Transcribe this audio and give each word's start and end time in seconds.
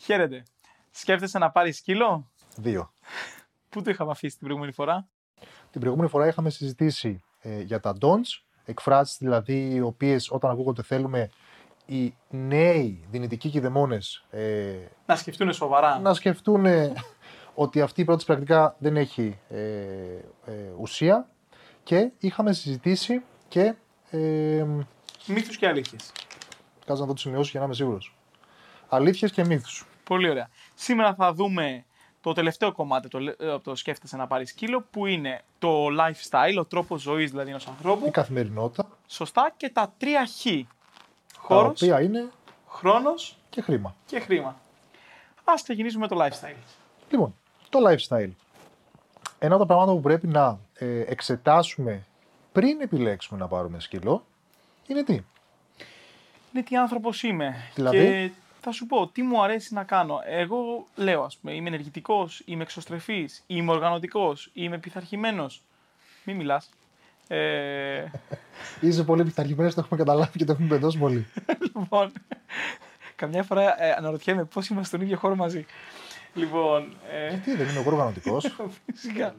Χαίρετε. 0.00 0.42
Σκέφτεσαι 0.90 1.38
να 1.38 1.50
πάρεις 1.50 1.76
σκύλο; 1.76 2.30
Δύο. 2.56 2.92
Πού 3.68 3.82
το 3.82 3.90
είχαμε 3.90 4.10
αφήσει 4.10 4.32
την 4.36 4.42
προηγούμενη 4.44 4.72
φορά; 4.72 5.08
Την 5.70 5.80
προηγούμενη 5.80 6.10
φορά 6.10 6.26
είχαμε 6.26 6.50
συζητήσει 6.50 7.22
ε, 7.40 7.60
για 7.60 7.80
τα 7.80 7.96
don'ts, 8.00 8.42
εκφράσεις 8.64 9.16
δηλαδή 9.18 9.74
οι 9.74 9.80
οποίες 9.80 10.30
όταν 10.30 10.50
ακούγονται 10.50 10.82
θέλουμε 10.82 11.30
οι 11.86 12.14
νέοι 12.30 13.06
δυνητικοί 13.10 13.48
κηδεμόνες 13.48 14.24
ε, 14.30 14.72
Να 15.06 15.16
σκεφτούν 15.16 15.52
σοβαρά. 15.52 15.98
να 15.98 16.14
σκεφτούν 16.14 16.66
ε, 16.66 16.92
ότι 17.54 17.80
αυτή 17.80 18.00
η 18.00 18.04
πρόταση 18.04 18.26
πρακτικά 18.26 18.76
δεν 18.78 18.96
έχει 18.96 19.38
ε, 19.48 19.58
ε, 20.44 20.52
ουσία 20.78 21.28
και 21.82 22.10
είχαμε 22.18 22.52
συζητήσει 22.52 23.22
και 23.48 23.74
ε, 24.10 24.66
Μύθους 25.26 25.56
και 25.56 25.66
αλήθειες. 25.66 26.12
κάτσε 26.86 27.00
να 27.02 27.06
δω 27.08 27.12
τις 27.12 27.22
σημειώσεις 27.22 27.50
για 27.50 27.60
να 27.60 27.66
είμαι 27.66 27.74
σίγουρος. 27.74 28.16
Αλήθειες 28.88 29.32
και 29.32 29.44
μύθους. 29.44 29.84
Πολύ 30.10 30.30
ωραία. 30.30 30.48
Σήμερα 30.74 31.14
θα 31.14 31.32
δούμε 31.32 31.84
το 32.20 32.32
τελευταίο 32.32 32.72
κομμάτι 32.72 33.06
από 33.06 33.16
το, 33.18 33.22
λε- 33.24 33.42
από 33.42 33.64
το 33.64 33.74
σκέφτεσαι 33.74 34.16
να 34.16 34.26
πάρεις 34.26 34.48
σκύλο, 34.48 34.84
που 34.90 35.06
είναι 35.06 35.42
το 35.58 35.86
lifestyle, 35.86 36.56
ο 36.58 36.64
τρόπος 36.64 37.00
ζωής 37.00 37.30
δηλαδή 37.30 37.48
ενός 37.50 37.64
Η 37.64 37.68
ανθρώπου. 37.70 38.10
καθημερινότητα, 38.10 38.88
Σωστά 39.06 39.52
και 39.56 39.68
τα 39.68 39.92
τρία 39.98 40.26
χ. 40.26 40.44
τα 40.44 40.66
Χώρος, 41.38 41.70
οποία 41.82 42.00
είναι 42.02 42.28
χρόνος 42.68 43.36
και 43.50 43.60
χρήμα. 43.62 43.94
και 44.06 44.20
χρήμα. 44.20 44.48
Α 45.44 45.52
ξεκινήσουμε 45.54 46.06
με 46.10 46.16
το 46.16 46.24
lifestyle. 46.24 46.56
Λοιπόν, 47.10 47.34
το 47.68 47.78
lifestyle. 47.88 48.30
Ένα 49.38 49.54
από 49.54 49.58
τα 49.58 49.66
πράγματα 49.66 49.92
που 49.92 50.00
πρέπει 50.00 50.26
να 50.26 50.58
ε, 50.74 51.00
εξετάσουμε 51.00 52.06
πριν 52.52 52.80
επιλέξουμε 52.80 53.40
να 53.40 53.48
πάρουμε 53.48 53.80
σκύλο 53.80 54.24
είναι 54.86 55.02
τι; 55.04 55.12
Είναι 56.52 56.62
τι 56.68 56.76
άνθρωπος 56.76 57.22
είμαι. 57.22 57.70
Δηλαδή; 57.74 57.96
Και 57.98 58.30
θα 58.60 58.72
σου 58.72 58.86
πω 58.86 59.08
τι 59.08 59.22
μου 59.22 59.42
αρέσει 59.42 59.74
να 59.74 59.84
κάνω. 59.84 60.20
Εγώ 60.24 60.86
λέω, 60.94 61.22
ας 61.22 61.36
πούμε, 61.36 61.54
είμαι 61.54 61.68
ενεργητικός, 61.68 62.42
είμαι 62.44 62.62
εξωστρεφής, 62.62 63.42
είμαι 63.46 63.72
οργανωτικός, 63.72 64.50
είμαι 64.52 64.78
πειθαρχημένος. 64.78 65.62
Μην 66.24 66.36
μιλάς. 66.36 66.70
Ε, 67.28 68.04
Είσαι 68.80 69.04
πολύ 69.04 69.24
πειθαρχημένος, 69.24 69.74
το 69.74 69.80
έχουμε 69.80 69.98
καταλάβει 69.98 70.38
και 70.38 70.44
το 70.44 70.52
έχουμε 70.52 70.68
πεντώσει 70.68 70.98
πολύ. 70.98 71.26
λοιπόν, 71.74 72.12
καμιά 73.16 73.42
φορά 73.42 73.82
ε, 73.82 73.92
αναρωτιέμαι 73.92 74.44
πώς 74.44 74.68
είμαστε 74.68 74.96
στον 74.96 75.00
ίδιο 75.00 75.16
χώρο 75.16 75.36
μαζί. 75.36 75.66
Λοιπόν, 76.34 76.96
ε, 77.10 77.36
τι, 77.36 77.54
δεν 77.56 77.68
είμαι 77.68 77.80
εγώ 77.80 77.90
οργανωτικός; 77.90 78.56
Φυσικά. 78.94 79.34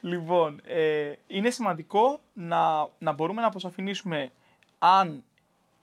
Λοιπόν, 0.00 0.60
ε, 0.64 1.12
είναι 1.26 1.50
σημαντικό 1.50 2.20
να, 2.32 2.88
να 2.98 3.12
μπορούμε 3.12 3.40
να 3.40 3.46
αποσαφηνίσουμε 3.46 4.30
αν 4.78 5.24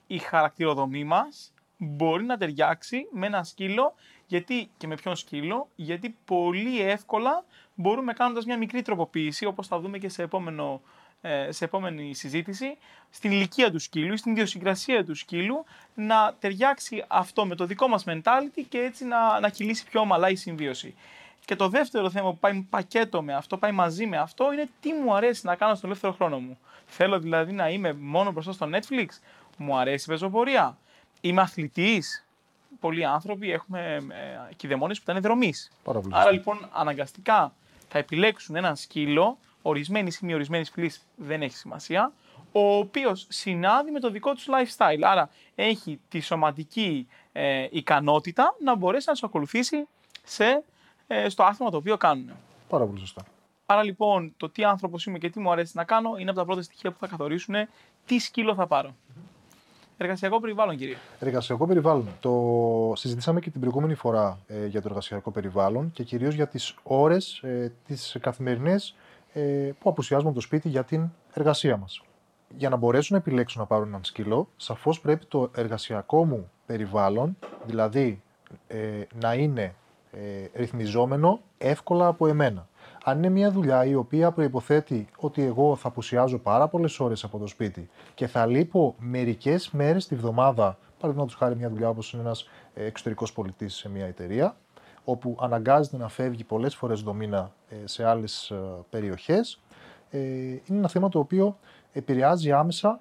η 0.07 0.17
χαρακτηροδομή 0.17 1.03
μας 1.03 1.53
μπορεί 1.83 2.23
να 2.23 2.37
ταιριάξει 2.37 3.07
με 3.11 3.25
ένα 3.25 3.43
σκύλο 3.43 3.93
γιατί, 4.27 4.69
και 4.77 4.87
με 4.87 4.95
ποιον 4.95 5.15
σκύλο, 5.15 5.67
γιατί 5.75 6.15
πολύ 6.25 6.81
εύκολα 6.81 7.43
μπορούμε 7.75 8.13
κάνοντας 8.13 8.45
μια 8.45 8.57
μικρή 8.57 8.81
τροποποίηση, 8.81 9.45
όπως 9.45 9.67
θα 9.67 9.79
δούμε 9.79 9.97
και 9.97 10.09
σε, 10.09 10.23
επόμενο, 10.23 10.81
ε, 11.21 11.51
σε 11.51 11.65
επόμενη 11.65 12.13
συζήτηση, 12.15 12.77
στην 13.09 13.31
ηλικία 13.31 13.71
του 13.71 13.79
σκύλου, 13.79 14.17
στην 14.17 14.31
ιδιοσυγκρασία 14.31 15.05
του 15.05 15.15
σκύλου, 15.15 15.63
να 15.93 16.35
ταιριάξει 16.39 17.03
αυτό 17.07 17.45
με 17.45 17.55
το 17.55 17.65
δικό 17.65 17.87
μας 17.87 18.03
mentality 18.07 18.63
και 18.69 18.77
έτσι 18.77 19.05
να, 19.05 19.39
να 19.39 19.49
κυλήσει 19.49 19.85
πιο 19.85 19.99
ομαλά 19.99 20.29
η 20.29 20.35
συμβίωση. 20.35 20.95
Και 21.45 21.55
το 21.55 21.69
δεύτερο 21.69 22.09
θέμα 22.09 22.29
που 22.29 22.37
πάει 22.37 22.67
πακέτο 22.69 23.21
με 23.21 23.33
αυτό, 23.33 23.57
πάει 23.57 23.71
μαζί 23.71 24.05
με 24.05 24.17
αυτό, 24.17 24.53
είναι 24.53 24.69
τι 24.79 24.93
μου 24.93 25.15
αρέσει 25.15 25.45
να 25.45 25.55
κάνω 25.55 25.75
στον 25.75 25.89
ελεύθερο 25.89 26.13
χρόνο 26.13 26.39
μου. 26.39 26.57
Θέλω 26.85 27.19
δηλαδή 27.19 27.51
να 27.51 27.69
είμαι 27.69 27.93
μόνο 27.93 28.31
μπροστά 28.31 28.51
στο 28.51 28.69
Netflix. 28.71 29.07
Μου 29.57 29.77
αρέσει 29.77 30.05
η 30.07 30.11
πεζοπορία. 30.11 30.77
Είμαι 31.25 31.41
αθλητής. 31.41 32.25
Πολλοί 32.79 33.05
άνθρωποι 33.05 33.51
έχουμε 33.51 33.95
ε, 34.49 34.53
κηδεμόνες 34.55 34.97
που 35.01 35.11
ήταν 35.11 35.21
δρομής. 35.21 35.71
Πάρα 35.83 35.99
πολύ 35.99 36.13
Άρα 36.13 36.23
σωστά. 36.23 36.37
λοιπόν 36.37 36.69
αναγκαστικά 36.73 37.53
θα 37.87 37.97
επιλέξουν 37.97 38.55
έναν 38.55 38.75
σκύλο, 38.75 39.37
ορισμένης 39.61 40.17
ή 40.17 40.25
μη 40.25 40.33
ορισμένη 40.33 40.65
φυλή 40.65 40.91
δεν 41.15 41.41
έχει 41.41 41.55
σημασία, 41.55 42.11
ο 42.51 42.75
οποίος 42.75 43.25
συνάδει 43.29 43.91
με 43.91 43.99
το 43.99 44.09
δικό 44.09 44.33
τους 44.33 44.45
lifestyle. 44.47 45.01
Άρα 45.01 45.29
έχει 45.55 45.99
τη 46.09 46.19
σωματική 46.19 47.07
ε, 47.31 47.67
ικανότητα 47.71 48.55
να 48.63 48.75
μπορέσει 48.75 49.03
να 49.07 49.13
τους 49.13 49.23
ακολουθήσει 49.23 49.87
σε, 50.23 50.63
ε, 51.07 51.29
στο 51.29 51.43
άθλημα 51.43 51.71
το 51.71 51.77
οποίο 51.77 51.97
κάνουν. 51.97 52.31
Πάρα 52.69 52.85
πολύ 52.85 52.99
σωστά. 52.99 53.21
Άρα 53.65 53.83
λοιπόν 53.83 54.33
το 54.37 54.49
τι 54.49 54.63
άνθρωπος 54.63 55.05
είμαι 55.05 55.17
και 55.17 55.29
τι 55.29 55.39
μου 55.39 55.51
αρέσει 55.51 55.71
να 55.75 55.83
κάνω 55.83 56.15
είναι 56.17 56.29
από 56.29 56.39
τα 56.39 56.45
πρώτα 56.45 56.61
στοιχεία 56.61 56.91
που 56.91 56.97
θα 56.99 57.07
καθορίσουν 57.07 57.55
τι 58.05 58.19
σκύλο 58.19 58.55
θα 58.55 58.67
πάρω. 58.67 58.95
Εργασιακό 59.97 60.39
περιβάλλον, 60.39 60.77
κύριε. 60.77 60.95
Εργασιακό 61.19 61.67
περιβάλλον. 61.67 62.07
Το 62.19 62.93
συζητήσαμε 62.95 63.39
και 63.39 63.49
την 63.49 63.59
προηγούμενη 63.59 63.93
φορά 63.93 64.39
ε, 64.47 64.65
για 64.65 64.81
το 64.81 64.87
εργασιακό 64.89 65.31
περιβάλλον 65.31 65.91
και 65.91 66.03
κυρίως 66.03 66.33
για 66.33 66.47
τις 66.47 66.75
ώρες 66.83 67.39
ε, 67.43 67.71
τις 67.85 68.17
καθημερινές 68.21 68.95
ε, 69.33 69.71
που 69.79 69.89
απουσιάζουμε 69.89 70.29
από 70.29 70.39
το 70.39 70.45
σπίτι 70.45 70.69
για 70.69 70.83
την 70.83 71.09
εργασία 71.33 71.77
μας. 71.77 72.03
Για 72.57 72.69
να 72.69 72.75
μπορέσουν 72.75 73.15
να 73.15 73.21
επιλέξουν 73.25 73.61
να 73.61 73.67
πάρουν 73.67 73.87
έναν 73.87 74.03
σκύλο, 74.03 74.47
σαφώς 74.55 74.99
πρέπει 75.01 75.25
το 75.25 75.51
εργασιακό 75.55 76.25
μου 76.25 76.51
περιβάλλον, 76.65 77.37
δηλαδή 77.65 78.21
ε, 78.67 78.77
να 79.21 79.33
είναι 79.33 79.75
ε, 80.11 80.19
ρυθμιζόμενο 80.53 81.39
εύκολα 81.57 82.07
από 82.07 82.27
εμένα. 82.27 82.67
Αν 83.05 83.17
είναι 83.17 83.29
μια 83.29 83.51
δουλειά 83.51 83.85
η 83.85 83.95
οποία 83.95 84.31
προϋποθέτει 84.31 85.07
ότι 85.17 85.43
εγώ 85.43 85.75
θα 85.75 85.87
απουσιάζω 85.87 86.39
πάρα 86.39 86.67
πολλές 86.67 86.99
ώρες 86.99 87.23
από 87.23 87.37
το 87.37 87.47
σπίτι 87.47 87.89
και 88.15 88.27
θα 88.27 88.45
λείπω 88.45 88.95
μερικές 88.99 89.71
μέρες 89.71 90.07
τη 90.07 90.15
βδομάδα, 90.15 90.77
παραδείγματος 90.99 91.35
χάρη 91.35 91.55
μια 91.55 91.69
δουλειά 91.69 91.89
όπως 91.89 92.13
είναι 92.13 92.21
ένας 92.21 92.49
ε, 92.73 92.85
εξωτερικός 92.85 93.33
πολιτής 93.33 93.73
σε 93.73 93.89
μια 93.89 94.05
εταιρεία, 94.05 94.55
όπου 95.03 95.37
αναγκάζεται 95.39 95.97
να 95.97 96.07
φεύγει 96.07 96.43
πολλές 96.43 96.75
φορές 96.75 97.03
το 97.03 97.13
μήνα 97.13 97.51
ε, 97.69 97.75
σε 97.87 98.05
άλλες 98.05 98.49
ε, 98.49 98.55
περιοχές, 98.89 99.61
ε, 100.09 100.19
είναι 100.19 100.61
ένα 100.67 100.87
θέμα 100.87 101.09
το 101.09 101.19
οποίο 101.19 101.57
επηρεάζει 101.93 102.51
άμεσα 102.51 102.99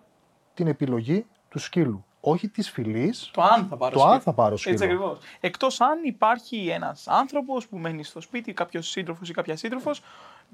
την 0.55 0.67
επιλογή 0.67 1.27
του 1.49 1.59
σκύλου. 1.59 2.05
Όχι 2.25 2.49
της 2.49 2.71
φυλής, 2.71 3.31
Το 3.33 3.43
αν 3.43 3.67
θα 3.67 3.77
πάρω 3.77 3.93
το 3.93 3.99
σκύλο. 3.99 4.15
αν 4.15 4.21
θα 4.21 4.33
πάρω 4.33 4.57
σκύλο. 4.57 4.73
Έτσι 4.75 4.85
ακριβώς. 4.87 5.19
Εκτός 5.41 5.81
αν 5.81 5.99
υπάρχει 6.05 6.69
ένας 6.69 7.09
άνθρωπος 7.09 7.67
που 7.69 7.77
μένει 7.77 8.05
στο 8.05 8.21
σπίτι, 8.21 8.53
κάποιος 8.53 8.89
σύντροφος 8.89 9.29
ή 9.29 9.33
κάποια 9.33 9.57
σύντροφος, 9.57 10.03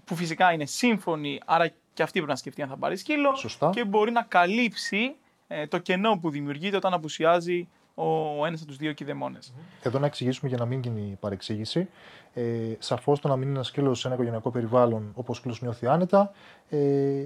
που 0.05 0.15
φυσικά 0.17 0.53
είναι 0.53 0.65
σύμφωνοι, 0.65 1.41
άρα 1.45 1.69
και 1.69 2.03
αυτή 2.03 2.13
πρέπει 2.13 2.31
να 2.31 2.37
σκεφτεί 2.37 2.63
αν 2.63 2.69
θα 2.69 2.77
πάρει 2.77 2.97
σκύλο. 2.97 3.35
Σωστά. 3.37 3.71
Και 3.71 3.85
μπορεί 3.85 4.11
να 4.11 4.23
καλύψει 4.23 5.15
ε, 5.49 5.67
το 5.67 5.79
κενό 5.79 6.19
που 6.19 6.31
δημιουργείται 6.31 6.77
όταν 6.77 6.93
απουσιάζει 6.93 7.69
ο 7.95 8.47
ένας 8.47 8.59
από 8.61 8.69
τους 8.69 8.77
δύο 8.77 8.93
κηδεμόνες. 8.93 9.53
Εδώ 9.83 9.99
να 9.99 10.07
εξηγήσουμε 10.07 10.49
για 10.49 10.59
να 10.59 10.65
μην 10.65 10.81
γίνει 10.81 11.17
παρεξήγηση. 11.21 11.89
Ε, 12.35 12.43
Σαφώς 12.79 13.21
το 13.21 13.29
να 13.29 13.37
μείνει 13.37 13.51
ένας 13.51 13.67
σκύλος 13.67 13.99
σε 13.99 14.07
ένα 14.07 14.15
οικογενειακό 14.17 14.51
περιβάλλον 14.51 15.13
όπως 15.15 15.37
ο 15.37 15.39
σκύλος 15.41 15.61
νιώθει 15.63 15.87
άνετα 15.87 16.33
ε, 16.69 17.25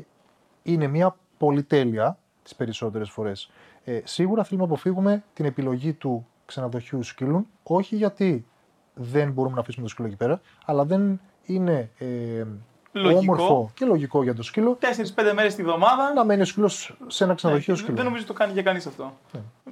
είναι 0.63 0.87
μια 0.87 1.17
πολυτέλεια 1.39 2.19
τις 2.43 2.55
περισσότερες 2.55 3.11
φορές. 3.11 3.51
Ε, 3.85 4.01
σίγουρα 4.05 4.45
θέλουμε 4.45 4.67
να 4.67 4.73
αποφύγουμε 4.73 5.23
την 5.35 5.45
επιλογή 5.45 5.93
του 5.93 6.27
ξενοδοχείου 6.47 7.03
σκύλων, 7.03 7.47
όχι 7.63 7.97
γιατί 7.97 8.47
δεν 8.95 9.33
μπορούμε 9.33 9.55
να 9.55 9.61
αφήσουμε 9.61 9.85
το 9.85 9.91
σκύλο 9.91 10.07
εκεί 10.07 10.17
πέρα, 10.17 10.41
αλλά 10.67 10.85
δεν 10.85 11.21
είναι 11.45 11.91
ε, 11.99 12.45
Λογικό. 12.93 13.19
όμορφο 13.19 13.71
και 13.75 13.85
λογικό 13.85 14.23
για 14.23 14.35
το 14.35 14.43
σκύλο 14.43 14.79
4-5 14.81 15.33
μέρες 15.35 15.55
τη 15.55 15.63
βδομάδα. 15.63 16.13
να 16.15 16.25
μένει 16.25 16.43
ο 16.43 16.45
σκύλος 16.45 16.97
σε 17.07 17.25
ένα 17.25 17.35
ξενοδοχείο 17.35 17.73
Ναι, 17.73 17.79
σκύλων. 17.79 17.97
δεν 17.97 18.05
νομίζω 18.07 18.25
το 18.27 18.33
κάνει 18.33 18.53
για 18.53 18.63
κανείς 18.63 18.87
αυτό. 18.87 19.17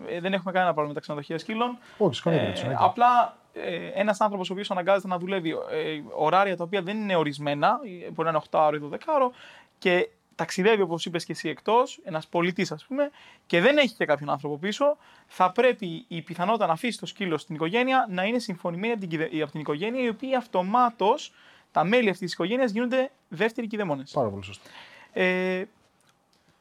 Ε, 0.08 0.20
δεν 0.20 0.32
έχουμε 0.32 0.52
κανένα 0.52 0.72
πρόβλημα 0.74 0.88
με 0.88 0.94
τα 0.94 1.00
ξενοδοχεία 1.00 1.38
σκύλων. 1.38 1.78
Όχι, 1.98 2.14
σε 2.14 2.22
καμία 2.22 2.38
Ε, 2.38 2.42
περίπτωση. 2.42 2.66
εννοείται. 2.66 2.90
απλά 2.90 3.36
ε, 3.52 4.00
ένας 4.00 4.20
άνθρωπος 4.20 4.50
ο 4.50 4.52
οποίος 4.52 4.70
αναγκάζεται 4.70 5.08
να 5.08 5.18
δουλεύει 5.18 5.50
ε, 5.50 5.54
ωράρια 6.16 6.56
τα 6.56 6.64
οποία 6.64 6.82
δεν 6.82 6.96
είναι 6.96 7.16
ορισμένα, 7.16 7.80
ε, 8.06 8.10
μπορεί 8.10 8.28
να 8.32 8.34
είναι 8.34 8.40
8 8.50 8.58
ώρο 8.66 8.76
ή 8.76 8.80
12 8.92 8.96
ώρο, 9.14 9.32
και 9.78 10.08
ταξιδεύει 10.40 10.82
όπως 10.82 11.04
είπες 11.04 11.24
και 11.24 11.32
εσύ 11.32 11.48
εκτός, 11.48 12.00
ένας 12.04 12.26
πολιτής 12.26 12.72
ας 12.72 12.84
πούμε, 12.84 13.10
και 13.46 13.60
δεν 13.60 13.78
έχει 13.78 13.94
και 13.94 14.04
κάποιον 14.04 14.30
άνθρωπο 14.30 14.58
πίσω, 14.58 14.96
θα 15.26 15.52
πρέπει 15.52 16.04
η 16.08 16.22
πιθανότητα 16.22 16.66
να 16.66 16.72
αφήσει 16.72 16.98
το 16.98 17.06
σκύλο 17.06 17.38
στην 17.38 17.54
οικογένεια 17.54 18.06
να 18.10 18.24
είναι 18.24 18.38
συμφωνημένη 18.38 18.92
από 18.92 19.00
την, 19.00 19.10
κηδε- 19.10 19.42
από 19.42 19.50
την 19.50 19.60
οικογένεια, 19.60 20.02
οι 20.02 20.08
οποίοι 20.08 20.34
αυτομάτως 20.36 21.32
τα 21.72 21.84
μέλη 21.84 22.08
αυτής 22.08 22.18
της 22.18 22.32
οικογένειας 22.32 22.70
γίνονται 22.70 23.10
δεύτεροι 23.28 23.66
κηδεμόνε. 23.66 24.04
Πάρα 24.12 24.28
πολύ 24.28 24.44
σωστά. 24.44 24.68
Ε, 25.12 25.64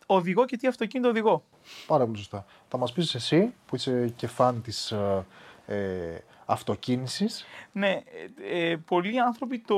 οδηγώ 0.06 0.45
και 0.45 0.57
τι 0.57 0.68
αυτοκίνητο 0.68 1.09
οδηγώ. 1.09 1.44
Πάρα 1.88 2.06
πολύ 2.06 2.18
σωστά. 2.18 2.45
Θα 2.69 2.77
μας 2.77 2.92
πεις 2.94 3.15
εσύ, 3.15 3.53
που 3.65 3.75
είσαι 3.75 4.13
και 4.15 4.27
φαν 4.27 4.62
της 4.62 4.92
ε, 4.92 5.25
ε, 5.68 6.18
αυτοκίνησης, 6.45 7.45
Ναι, 7.71 8.01
ε, 8.50 8.69
ε, 8.69 8.75
πολλοί 8.75 9.19
άνθρωποι 9.19 9.59
το, 9.59 9.75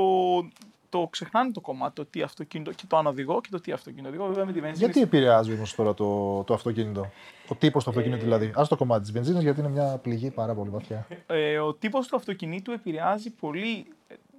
το 0.91 1.07
ξεχνάνε 1.11 1.51
το 1.51 1.61
κομμάτι, 1.61 1.95
το 1.95 2.05
τι 2.05 2.21
αυτοκίνητο 2.21 2.71
και 2.71 2.83
το 2.87 2.97
αν 2.97 3.07
οδηγώ 3.07 3.41
και 3.41 3.47
το 3.51 3.59
τι 3.59 3.71
αυτοκίνητο 3.71 4.09
οδηγώ. 4.09 4.27
Βέβαια 4.27 4.45
με 4.45 4.51
τη 4.51 4.59
βενζίνη. 4.59 4.85
γιατί 4.85 5.01
επηρεάζει 5.01 5.53
όμως 5.53 5.75
τώρα 5.75 5.93
το, 5.93 6.43
το 6.43 6.53
αυτοκίνητο, 6.53 7.11
ο 7.47 7.55
τύπος 7.55 7.83
του 7.83 7.89
αυτοκίνητου 7.89 8.23
δηλαδή. 8.23 8.51
Ας 8.55 8.67
το 8.67 8.77
κομμάτι 8.77 9.01
της 9.01 9.11
βενζίνης 9.11 9.41
γιατί 9.43 9.59
είναι 9.59 9.69
μια 9.69 9.99
πληγή 10.01 10.31
πάρα 10.31 10.53
πολύ 10.53 10.69
βαθιά. 10.69 11.07
Ε, 11.27 11.59
ο 11.59 11.73
τύπος 11.73 12.07
του 12.07 12.15
αυτοκινήτου 12.15 12.71
επηρεάζει 12.71 13.29
πολύ 13.29 13.85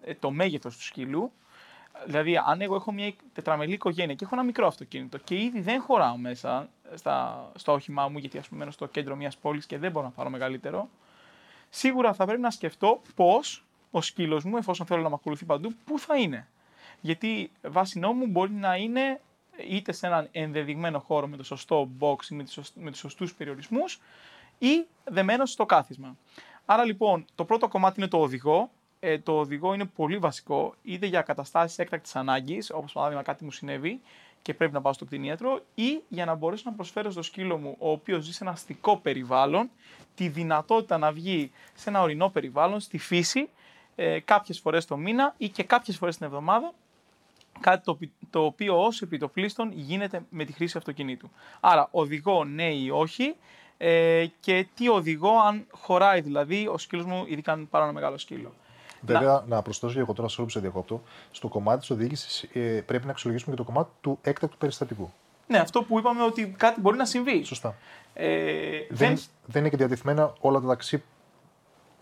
ε, 0.05 0.15
το 0.15 0.31
μέγεθος 0.31 0.77
του 0.77 0.83
σκύλου. 0.83 1.33
Δηλαδή, 2.07 2.37
αν 2.47 2.61
εγώ 2.61 2.75
έχω 2.75 2.93
μια 2.93 3.13
τετραμελή 3.33 3.73
οικογένεια 3.73 4.15
και 4.15 4.25
έχω 4.25 4.35
ένα 4.35 4.45
μικρό 4.45 4.67
αυτοκίνητο 4.67 5.19
και 5.19 5.35
ήδη 5.35 5.61
δεν 5.61 5.81
χωράω 5.81 6.17
μέσα 6.17 6.69
στα, 6.95 7.49
στο 7.55 7.73
όχημά 7.73 8.09
μου, 8.09 8.19
γιατί 8.19 8.39
ας 8.39 8.49
πούμε 8.49 8.61
μένω 8.61 8.71
στο 8.71 8.87
κέντρο 8.87 9.17
μιας 9.17 9.37
πόλης 9.37 9.67
και 9.67 9.79
δεν 9.79 9.91
μπορώ 9.91 10.05
να 10.07 10.13
πάρω 10.13 10.31
μεγαλύτερο, 10.31 10.89
σίγουρα 11.69 12.13
θα 12.13 12.25
πρέπει 12.25 12.41
να 12.41 12.51
σκεφτώ 12.51 13.01
πώς 13.15 13.65
ο 13.93 14.01
σκύλος 14.01 14.45
μου, 14.45 14.57
εφόσον 14.57 14.87
θέλω 14.87 15.03
να 15.03 15.09
με 15.09 15.15
ακολουθεί 15.15 15.45
παντού, 15.45 15.73
πού 15.85 15.99
θα 15.99 16.17
είναι; 16.17 16.47
Γιατί 17.01 17.51
βάσει 17.63 17.99
νόμου 17.99 18.27
μπορεί 18.27 18.53
να 18.53 18.77
είναι 18.77 19.21
είτε 19.69 19.93
σε 19.93 20.07
έναν 20.07 20.29
ενδεδειγμένο 20.33 20.99
χώρο 20.99 21.29
με 21.29 21.37
το 21.37 21.45
σωστό 21.45 21.89
box 21.99 22.25
ή 22.31 22.35
με, 22.35 22.45
με 22.75 22.91
τους 22.91 22.99
σωστούς 22.99 23.35
περιορισμούς 23.35 24.01
ή 24.59 24.87
δεμένος 25.05 25.51
στο 25.51 25.67
κάθισμα. 25.67 26.17
Άρα 26.65 26.85
λοιπόν 26.85 27.25
το 27.35 27.45
πρώτο 27.45 27.69
κομμάτι 27.69 28.01
είναι 28.01 28.09
το 28.09 28.21
οδηγό. 28.21 28.71
Ε, 29.05 29.19
το 29.19 29.39
οδηγό 29.39 29.75
είναι 29.75 29.85
πολύ 29.85 30.19
βασικό 30.19 30.75
είτε 30.83 31.07
για 31.07 31.23
καταστάσεις 31.23 31.79
έκτακτης 31.79 32.17
ανάγκης, 32.17 32.71
όπως 32.71 32.93
παράδειγμα 32.93 33.23
κάτι 33.23 33.45
μου 33.45 33.51
συνέβη 33.51 34.01
και 34.43 34.55
πρέπει 34.55 34.73
να 34.73 34.81
πάω 34.81 34.93
στο 34.93 35.05
κτηνίατρο 35.05 35.61
ή 35.75 36.01
για 36.09 36.25
να 36.25 36.35
μπορέσω 36.35 36.63
να 36.67 36.73
προσφέρω 36.73 37.11
στο 37.11 37.23
σκύλο 37.23 37.59
μου, 37.59 37.77
ο 37.79 37.91
οποίος 37.91 38.25
ζει 38.25 38.33
σε 38.33 38.45
ένα 38.45 38.53
αστικό 38.53 38.97
περιβάλλον, 38.97 39.71
τη 40.15 40.29
δυνατότητα 40.29 40.99
να 40.99 41.13
βγει 41.13 41.51
σε 41.75 41.89
ένα 41.89 42.03
ορεινό 42.03 42.29
περιβάλλον, 42.29 42.81
στη 42.81 42.99
φύση, 42.99 43.49
ε, 43.95 44.21
κάποιες 44.21 44.61
φορές 44.61 44.85
το 44.85 44.97
μήνα 44.97 45.35
ή 45.37 45.49
και 45.49 45.63
κάποιες 45.63 45.97
φορές 45.97 46.17
την 46.17 46.27
εβδομάδα 46.27 46.73
κάτι 47.61 47.85
το, 47.85 47.99
το 48.31 48.45
οποίο 48.45 48.85
ως 48.85 49.03
επιτοπλίστων 49.03 49.73
γίνεται 49.75 50.23
με 50.29 50.45
τη 50.45 50.53
χρήση 50.53 50.77
αυτοκινήτου. 50.79 51.31
Άρα 51.61 51.89
οδηγό 51.91 52.45
ναι 52.45 52.75
ή 52.75 52.91
όχι 52.91 53.35
ε, 53.77 54.27
και 54.41 54.67
τι 54.75 54.89
οδηγώ 54.89 55.39
αν 55.41 55.67
χωράει 55.71 56.21
δηλαδή 56.21 56.69
ο 56.69 56.79
σκύλος 56.79 57.05
μου 57.05 57.25
ειδικά 57.27 57.53
αν 57.53 57.69
πάρω 57.71 57.85
ένα 57.85 57.93
μεγάλο 57.93 58.19
σκύλο. 58.19 58.53
Βέβαια, 59.01 59.33
να, 59.33 59.57
να 59.57 59.63
προσθέσω 59.63 59.93
για 59.93 60.01
εγώ 60.01 60.13
τώρα 60.13 60.29
σε 60.29 60.61
διακόπτω, 60.61 61.03
στο 61.31 61.49
κομμάτι 61.49 61.81
της 61.81 61.91
οδήγησης 61.91 62.43
ε, 62.43 62.83
πρέπει 62.87 63.05
να 63.05 63.11
αξιολογήσουμε 63.11 63.57
και 63.57 63.63
το 63.63 63.69
κομμάτι 63.69 63.91
του 64.01 64.19
έκτακτου 64.23 64.57
περιστατικού. 64.57 65.13
Ναι, 65.47 65.59
αυτό 65.59 65.83
που 65.83 65.99
είπαμε 65.99 66.23
ότι 66.23 66.55
κάτι 66.57 66.81
μπορεί 66.81 66.97
να 66.97 67.05
συμβεί. 67.05 67.45
Σωστά. 67.45 67.75
Ε, 68.15 68.29
δεν, 68.89 69.09
δεν, 69.09 69.19
δεν 69.47 69.61
είναι 69.61 69.71
και 69.71 69.77
διατεθειμένα 69.77 70.33
όλα 70.41 70.61
τα 70.61 70.67
ταξί 70.67 71.03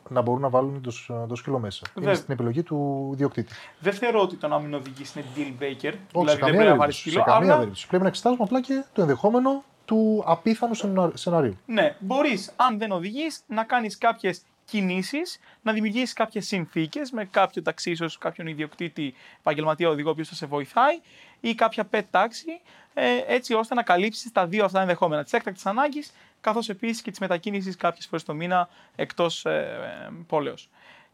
να 0.08 0.20
μπορούν 0.20 0.41
να 0.41 0.49
βάλουν 0.49 0.81
το, 0.82 0.93
το 1.29 1.35
σκύλο 1.35 1.58
μέσα. 1.58 1.82
Βέβαια. 1.94 2.11
Είναι 2.11 2.19
στην 2.20 2.35
επιλογή 2.35 2.62
του 2.62 3.11
ιδιοκτήτη. 3.12 3.52
δεν 3.79 3.93
θεωρώ 3.93 4.20
ότι 4.20 4.37
το 4.37 4.49
να 4.49 4.58
μην 4.58 4.75
οδηγεί 4.75 5.02
είναι 5.17 5.25
deal 5.37 5.62
breaker. 5.62 5.93
Όχι, 6.12 6.26
δηλαδή 6.26 6.29
σε 6.31 6.37
δεν 6.37 6.38
καμία 6.38 6.50
πρέπει 6.56 6.69
να 6.69 6.76
βάλεις 6.76 6.76
περίπτωση. 6.76 7.00
σκύλο. 7.00 7.23
Σε 7.25 7.31
καμία 7.31 7.47
αλλά 7.49 7.56
περίπτωση. 7.56 7.87
Πρέπει 7.88 8.02
να 8.02 8.08
εξετάσουμε 8.08 8.43
απλά 8.44 8.61
και 8.61 8.85
το 8.93 9.00
ενδεχόμενο 9.00 9.64
του 9.85 10.23
απίθανου 10.26 10.75
σενά- 10.75 11.17
σενάριου. 11.19 11.56
Ναι, 11.67 11.97
μπορείς, 11.99 12.52
αν 12.56 12.79
δεν 12.79 12.91
οδηγείς, 12.91 13.43
να 13.47 13.64
κάνεις 13.64 13.99
κάποιες 13.99 14.43
κινήσεις, 14.70 15.38
να 15.62 15.72
δημιουργήσεις 15.72 16.12
κάποιες 16.12 16.46
συνθήκες 16.46 17.11
με 17.11 17.25
κάποιο 17.25 17.62
ταξί, 17.62 17.90
ίσω 17.90 18.06
κάποιον 18.19 18.46
ιδιοκτήτη 18.46 19.14
επαγγελματία 19.38 19.88
οδηγό, 19.88 20.08
ο 20.08 20.12
οποίος 20.12 20.28
θα 20.28 20.34
σε 20.34 20.46
βοηθάει, 20.46 21.00
ή 21.40 21.55
κάποια 21.55 21.88
pet 21.90 22.02
taxi, 22.11 22.61
ε, 22.94 23.05
έτσι 23.26 23.55
ώστε 23.55 23.75
να 23.75 23.82
καλύψεις 23.82 24.32
τα 24.32 24.46
δύο 24.46 24.64
αυτά 24.64 24.81
ενδεχόμενα, 24.81 25.25
τη 25.25 25.37
έκτακτη 25.37 25.61
ανάγκη, 25.64 26.05
καθώς 26.40 26.69
επίσης 26.69 27.02
και 27.02 27.11
τη 27.11 27.17
μετακίνηση 27.20 27.76
κάποιες 27.76 28.06
φορές 28.06 28.25
το 28.25 28.34
μήνα 28.34 28.69
εκτός 28.96 29.44
ε, 29.44 29.50
ε, 29.50 30.12
πόλεως. 30.26 30.69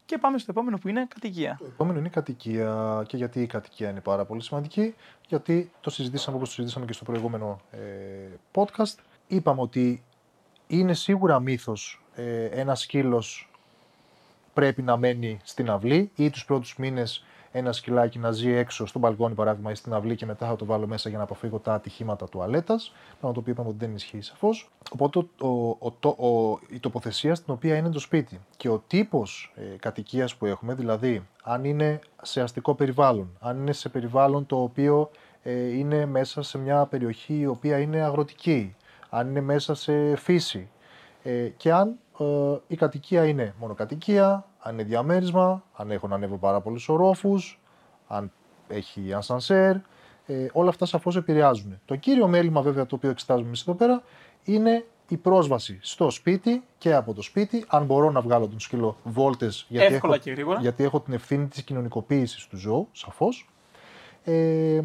Και 0.05 0.17
πάμε 0.17 0.37
στο 0.37 0.51
επόμενο 0.51 0.77
που 0.77 0.87
είναι 0.87 1.07
κατοικία. 1.09 1.55
Το 1.59 1.65
επόμενο 1.65 1.99
είναι 1.99 2.07
η 2.07 2.11
κατοικία. 2.11 3.03
Και 3.07 3.17
γιατί 3.17 3.41
η 3.41 3.47
κατοικία 3.47 3.89
είναι 3.89 4.01
πάρα 4.01 4.25
πολύ 4.25 4.41
σημαντική, 4.41 4.95
γιατί 5.27 5.71
το 5.81 5.89
συζητήσαμε 5.89 6.35
όπως 6.35 6.49
το 6.49 6.55
συζητήσαμε 6.55 6.85
και 6.85 6.93
στο 6.93 7.03
προηγούμενο 7.03 7.61
ε, 7.71 7.77
podcast. 8.53 8.95
Είπαμε 9.27 9.61
ότι 9.61 10.03
είναι 10.67 10.93
σίγουρα 10.93 11.39
μύθος 11.39 12.01
ε, 12.15 12.45
ένας 12.45 12.81
σκύλος 12.81 13.46
πρέπει 14.57 14.81
να 14.81 14.97
μένει 14.97 15.39
στην 15.43 15.69
αυλή 15.69 16.11
ή 16.15 16.29
τους 16.29 16.45
πρώτους 16.45 16.77
μήνες 16.77 17.23
ένα 17.51 17.71
σκυλάκι 17.71 18.19
να 18.19 18.31
ζει 18.31 18.51
έξω 18.51 18.85
στο 18.85 18.99
μπαλκόνι 18.99 19.33
παράδειγμα 19.33 19.71
ή 19.71 19.75
στην 19.75 19.93
αυλή 19.93 20.15
και 20.15 20.25
μετά 20.25 20.47
θα 20.47 20.55
το 20.55 20.65
βάλω 20.65 20.87
μέσα 20.87 21.09
για 21.09 21.17
να 21.17 21.23
αποφύγω 21.23 21.59
τα 21.59 21.73
ατυχήματα 21.73 22.29
τουαλέτας. 22.29 22.93
Πράγμα 23.09 23.31
το 23.33 23.39
οποίο 23.39 23.51
είπαμε 23.53 23.69
ότι 23.69 23.77
δεν 23.85 23.95
ισχύει 23.95 24.21
σαφώς. 24.21 24.69
Οπότε 24.91 25.19
ο, 25.19 25.47
ο, 25.69 25.91
το- 25.99 26.09
ο- 26.09 26.59
η 26.69 26.79
τοποθεσία 26.79 27.35
στην 27.35 27.53
οποία 27.53 27.75
είναι 27.75 27.89
το 27.89 27.99
σπίτι 27.99 28.39
και 28.57 28.69
ο 28.69 28.83
τύπος 28.87 29.53
ε, 29.55 29.61
κατοικίας 29.79 30.35
που 30.35 30.45
έχουμε, 30.45 30.73
δηλαδή 30.73 31.27
αν 31.43 31.63
είναι 31.63 31.99
σε 32.21 32.41
αστικό 32.41 32.73
περιβάλλον, 32.75 33.37
αν 33.39 33.57
είναι 33.57 33.73
σε 33.73 33.89
περιβάλλον 33.89 34.45
το 34.45 34.61
οποίο 34.61 35.09
ε, 35.43 35.77
είναι 35.77 36.05
μέσα 36.05 36.41
σε 36.41 36.57
μια 36.57 36.85
περιοχή 36.85 37.39
η 37.39 37.45
οποία 37.45 37.79
είναι 37.79 38.01
αγροτική, 38.01 38.75
αν 39.09 39.29
είναι 39.29 39.41
μέσα 39.41 39.75
σε 39.75 40.15
φύση 40.15 40.69
ε, 41.23 41.47
και 41.57 41.71
αν 41.73 41.95
ε, 42.19 42.25
η 42.67 42.75
κατοικία 42.75 43.25
είναι 43.25 43.53
μονοκατοικία, 43.59 44.45
αν 44.59 44.73
είναι 44.73 44.83
διαμέρισμα, 44.83 45.63
αν 45.73 45.91
έχω 45.91 46.07
να 46.07 46.15
ανέβω 46.15 46.37
πάρα 46.37 46.61
πολλούς 46.61 46.89
ορόφους, 46.89 47.59
αν 48.07 48.31
έχει 48.67 49.13
ανσανσέρ, 49.13 49.75
ε, 50.25 50.47
όλα 50.51 50.69
αυτά 50.69 50.85
σαφώς 50.85 51.15
επηρεάζουν. 51.15 51.79
Το 51.85 51.95
κύριο 51.95 52.27
μέλημα 52.27 52.61
βέβαια 52.61 52.85
το 52.85 52.95
οποίο 52.95 53.09
εξετάζουμε 53.09 53.47
εμείς 53.47 53.61
εδώ 53.61 53.73
πέρα 53.73 54.03
είναι 54.43 54.85
η 55.07 55.17
πρόσβαση 55.17 55.79
στο 55.81 56.09
σπίτι 56.09 56.63
και 56.77 56.93
από 56.93 57.13
το 57.13 57.21
σπίτι, 57.21 57.65
αν 57.67 57.85
μπορώ 57.85 58.11
να 58.11 58.21
βγάλω 58.21 58.47
τον 58.47 58.59
σκύλο 58.59 58.97
βόλτες 59.03 59.65
γιατί, 59.69 59.93
Εύκολα 59.93 60.13
έχω, 60.13 60.23
και 60.23 60.31
γρήγορα. 60.31 60.59
γιατί 60.59 60.83
έχω 60.83 60.99
την 60.99 61.13
ευθύνη 61.13 61.47
της 61.47 61.63
κοινωνικοποίησης 61.63 62.47
του 62.47 62.57
ζώου, 62.57 62.87
σαφώς. 62.91 63.49
Ε, 64.23 64.81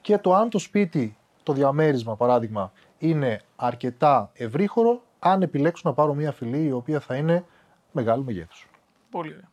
και 0.00 0.18
το 0.18 0.34
αν 0.34 0.50
το 0.50 0.58
σπίτι, 0.58 1.16
το 1.42 1.52
διαμέρισμα 1.52 2.16
παράδειγμα, 2.16 2.72
είναι 2.98 3.40
αρκετά 3.56 4.30
ευρύχωρο, 4.34 5.02
αν 5.20 5.42
επιλέξω 5.42 5.82
να 5.84 5.94
πάρω 5.94 6.14
μια 6.14 6.32
φυλή 6.32 6.64
η 6.64 6.72
οποία 6.72 7.00
θα 7.00 7.16
είναι 7.16 7.44
μεγάλου 7.92 8.24
μεγέθους. 8.24 8.68
Πολύ 9.10 9.32
ωραία. 9.32 9.50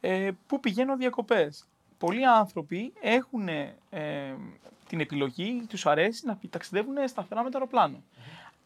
Ε, 0.00 0.30
πού 0.46 0.60
πηγαίνω 0.60 0.96
διακοπές; 0.96 1.66
Πολλοί 1.98 2.26
άνθρωποι 2.26 2.92
έχουν 3.00 3.48
ε, 3.48 3.74
την 4.88 5.00
επιλογή, 5.00 5.66
τους 5.68 5.86
αρέσει 5.86 6.26
να 6.26 6.36
πη- 6.36 6.50
ταξιδεύουν 6.50 6.94
σταθερά 7.08 7.42
με 7.42 7.50
το 7.50 7.58
αεροπλάνο. 7.58 8.02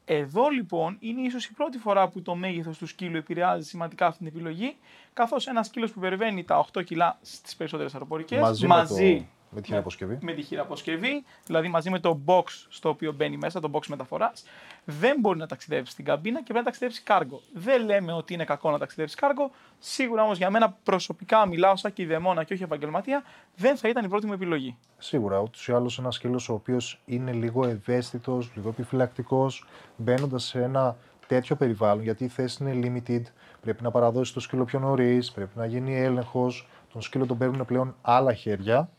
Εδώ 0.04 0.48
λοιπόν 0.48 0.96
είναι 1.00 1.20
ίσως 1.20 1.46
η 1.46 1.52
πρώτη 1.52 1.78
φορά 1.78 2.08
που 2.08 2.22
το 2.22 2.34
μέγεθος 2.34 2.78
του 2.78 2.86
σκύλου 2.86 3.16
επηρεάζει 3.16 3.68
σημαντικά 3.68 4.06
αυτή 4.06 4.18
την 4.18 4.26
επιλογή, 4.26 4.76
καθώς 5.12 5.46
ένας 5.46 5.66
σκύλος 5.66 5.92
που 5.92 6.00
περιβαίνει 6.00 6.44
τα 6.44 6.66
8 6.72 6.84
κιλά 6.84 7.18
στις 7.22 7.56
περισσότερες 7.56 7.92
αεροπορικές, 7.94 8.40
Μαζί, 8.40 8.66
μαζί 8.66 9.28
με, 9.50 9.54
το, 9.54 9.54
με 9.54 9.60
τη 9.60 9.66
χειραποσκευή. 9.66 10.18
με 10.20 10.32
τη 10.32 10.42
χειραποσκευή, 10.42 11.24
δηλαδή 11.46 11.68
μαζί 11.68 11.90
με 11.90 11.98
το 11.98 12.20
box 12.24 12.44
στο 12.68 12.88
οποίο 12.88 13.12
μπαίνει 13.12 13.36
μέσα, 13.36 13.60
το 13.60 13.70
box 13.72 13.86
μεταφοράς, 13.86 14.44
δεν 14.84 15.16
μπορεί 15.20 15.38
να 15.38 15.46
ταξιδέψει 15.46 15.92
στην 15.92 16.04
καμπίνα 16.04 16.38
και 16.38 16.44
πρέπει 16.44 16.58
να 16.58 16.64
ταξιδέψει 16.64 17.02
κάργο. 17.02 17.40
Δεν 17.54 17.84
λέμε 17.84 18.12
ότι 18.12 18.34
είναι 18.34 18.44
κακό 18.44 18.70
να 18.70 18.78
ταξιδέψει 18.78 19.16
κάργο. 19.16 19.50
Σίγουρα 19.78 20.22
όμως 20.22 20.36
για 20.38 20.50
μένα 20.50 20.76
προσωπικά 20.82 21.46
μιλάω 21.46 21.76
σαν 21.76 21.92
κηδεμόνα 21.92 22.44
και 22.44 22.54
όχι 22.54 22.62
επαγγελματία, 22.62 23.22
δεν 23.56 23.76
θα 23.76 23.88
ήταν 23.88 24.04
η 24.04 24.08
πρώτη 24.08 24.26
μου 24.26 24.32
επιλογή. 24.32 24.76
Σίγουρα, 24.98 25.38
ούτως 25.38 25.68
ή 25.68 25.72
άλλως 25.72 25.98
ένας 25.98 26.14
σκύλος 26.14 26.48
ο 26.48 26.52
οποίος 26.52 27.00
είναι 27.04 27.32
λίγο 27.32 27.66
ευαίσθητος, 27.66 28.50
λίγο 28.54 28.68
επιφυλακτικός, 28.68 29.66
μπαίνοντας 29.96 30.44
σε 30.44 30.62
ένα 30.62 30.96
τέτοιο 31.26 31.56
περιβάλλον, 31.56 32.02
γιατί 32.02 32.24
η 32.24 32.28
θέση 32.28 32.64
είναι 32.64 33.02
limited, 33.06 33.22
πρέπει 33.60 33.82
να 33.82 33.90
παραδώσει 33.90 34.34
το 34.34 34.40
σκύλο 34.40 34.64
πιο 34.64 34.78
νωρίς, 34.78 35.32
πρέπει 35.32 35.58
να 35.58 35.66
γίνει 35.66 35.98
έλεγχος. 36.00 36.68
Τον 36.92 37.02
σκύλο 37.02 37.26
τον 37.26 37.38
παίρνουν 37.38 37.64
πλέον 37.64 37.94
άλλα 38.02 38.34
χέρια. 38.34 38.90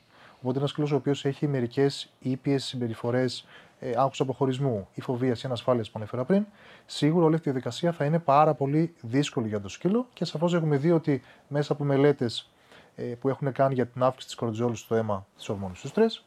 Οπότε 0.41 0.58
ένας 0.58 0.69
σκύλο 0.69 0.88
ο 0.91 0.96
οποίος 0.96 1.25
έχει 1.25 1.48
μερικές 1.48 2.12
ήπιες 2.19 2.63
συμπεριφορές, 2.63 3.46
ε, 3.79 3.93
άγχου 3.96 4.12
αποχωρισμού 4.24 4.88
ή 4.93 5.01
φοβίας 5.01 5.43
ή 5.43 5.46
ανασφάλεια 5.46 5.84
που 5.84 5.91
ανέφερα 5.93 6.25
πριν, 6.25 6.46
σίγουρα 6.86 7.25
όλη 7.25 7.36
αυτή 7.36 7.50
η 7.50 7.51
διαδικασία 7.51 7.91
θα 7.91 8.05
είναι 8.05 8.19
πάρα 8.19 8.53
πολύ 8.53 8.96
δύσκολη 9.01 9.48
για 9.48 9.62
το 9.62 9.67
σκύλο 9.67 10.08
και 10.13 10.25
σαφώς 10.25 10.53
έχουμε 10.53 10.77
δει 10.77 10.91
ότι 10.91 11.22
μέσα 11.48 11.74
από 11.74 11.84
μελέτες 11.84 12.51
ε, 12.96 13.03
που 13.03 13.29
έχουν 13.29 13.51
κάνει 13.51 13.74
για 13.74 13.88
την 13.88 14.03
αύξηση 14.03 14.25
της 14.27 14.36
κορτιζόλου 14.36 14.75
στο 14.75 14.96
αίμα 14.96 15.27
της 15.36 15.50
ορμόνης 15.50 15.79
του 15.79 15.88
στρες. 15.88 16.24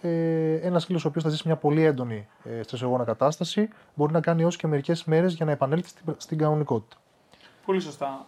Ε, 0.00 0.54
ένας 0.54 0.82
σκύλος 0.82 1.04
ο 1.04 1.08
οποίος 1.08 1.24
θα 1.24 1.30
ζήσει 1.30 1.42
μια 1.46 1.56
πολύ 1.56 1.84
έντονη 1.84 2.28
ε, 2.44 2.62
στρεσογόνα 2.62 3.04
κατάσταση 3.04 3.68
μπορεί 3.94 4.12
να 4.12 4.20
κάνει 4.20 4.42
έως 4.42 4.56
και 4.56 4.66
μερικές 4.66 5.04
μέρες 5.04 5.34
για 5.34 5.44
να 5.44 5.52
επανέλθει 5.52 5.88
στην, 5.88 6.14
στην 6.16 6.38
κανονικότητα. 6.38 6.96
Πολύ 7.66 7.80
σωστά. 7.80 8.26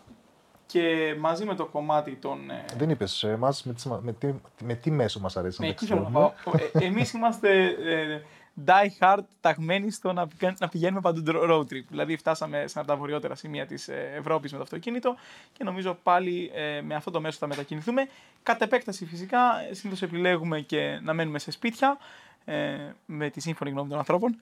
Και 0.67 1.15
μαζί 1.19 1.45
με 1.45 1.55
το 1.55 1.67
κομμάτι 1.67 2.13
των. 2.15 2.51
ε, 2.51 2.65
Δεν 2.77 2.91
είπες 2.91 3.23
εμά 3.25 3.55
με, 3.65 3.73
τι- 3.73 3.89
με, 4.03 4.13
τι, 4.13 4.35
με 4.65 4.75
τι 4.75 4.91
μέσο 4.91 5.21
μας 5.21 5.37
αρέσει 5.37 5.61
Ναι, 5.61 5.67
να 5.67 5.73
εκεί 5.73 5.87
θέλω 5.87 6.01
να 6.01 6.11
ταξιδεύουμε. 6.11 6.61
πάω. 6.73 6.81
Ε, 6.83 6.85
Εμείς 6.87 7.13
είμαστε 7.13 7.65
ε, 7.65 8.23
die 8.67 8.89
hard 9.05 9.19
ταγμένοι 9.41 9.91
στο 9.91 10.13
να, 10.13 10.27
πηγα- 10.27 10.57
να 10.59 10.69
πηγαίνουμε 10.69 11.01
παντού 11.01 11.23
road 11.51 11.61
trip. 11.73 11.85
Δηλαδή, 11.89 12.17
φτάσαμε 12.17 12.57
σε 12.57 12.63
ένα 12.63 12.81
από 12.81 12.87
τα 12.87 12.97
βορειότερα 12.97 13.35
σημεία 13.35 13.67
της 13.67 13.89
Ευρώπης 14.19 14.51
με 14.51 14.57
το 14.57 14.63
αυτοκίνητο 14.63 15.17
και 15.53 15.65
νομίζω 15.65 15.99
πάλι 16.03 16.51
ε, 16.55 16.81
με 16.81 16.95
αυτό 16.95 17.11
το 17.11 17.21
μέσο 17.21 17.39
θα 17.39 17.47
μετακινηθούμε. 17.47 18.09
Κατ' 18.43 18.63
επέκταση, 18.63 19.07
φυσικά, 19.07 19.41
συνήθως 19.71 20.03
επιλέγουμε 20.03 20.61
και 20.61 20.99
να 21.03 21.13
μένουμε 21.13 21.39
σε 21.39 21.51
σπίτια 21.51 21.99
ε, 22.45 22.77
με 23.07 23.31
τη 23.31 23.41
σύμφωνη 23.41 23.71
γνώμη 23.71 23.89
των 23.89 23.99
ανθρώπων 23.99 24.39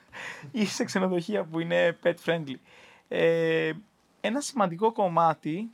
ή 0.52 0.66
σε 0.66 0.84
ξενοδοχεία 0.84 1.44
που 1.44 1.60
είναι 1.60 1.96
pet 2.04 2.14
friendly. 2.24 2.54
Ε, 3.08 3.70
ένα 4.26 4.40
σημαντικό 4.40 4.92
κομμάτι 4.92 5.70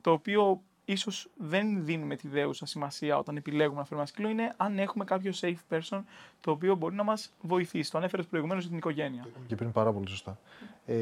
το 0.00 0.10
οποίο 0.12 0.60
ίσως 0.84 1.28
δεν 1.36 1.84
δίνουμε 1.84 2.16
τη 2.16 2.28
δέουσα 2.28 2.66
σημασία 2.66 3.18
όταν 3.18 3.36
επιλέγουμε 3.36 3.78
να 3.78 3.84
φέρουμε 3.84 4.00
ένα 4.00 4.06
σκύλο 4.06 4.28
είναι 4.28 4.54
αν 4.56 4.78
έχουμε 4.78 5.04
κάποιο 5.04 5.32
safe 5.40 5.56
person 5.74 6.00
το 6.40 6.50
οποίο 6.50 6.74
μπορεί 6.74 6.94
να 6.94 7.02
μας 7.02 7.32
βοηθήσει. 7.40 7.90
Το 7.90 7.98
ανέφερες 7.98 8.26
προηγουμένως 8.26 8.60
για 8.62 8.70
την 8.70 8.78
οικογένεια. 8.78 9.26
Και 9.46 9.54
πριν 9.54 9.72
πάρα 9.72 9.92
πολύ 9.92 10.08
σωστά. 10.08 10.38
Ε, 10.86 10.96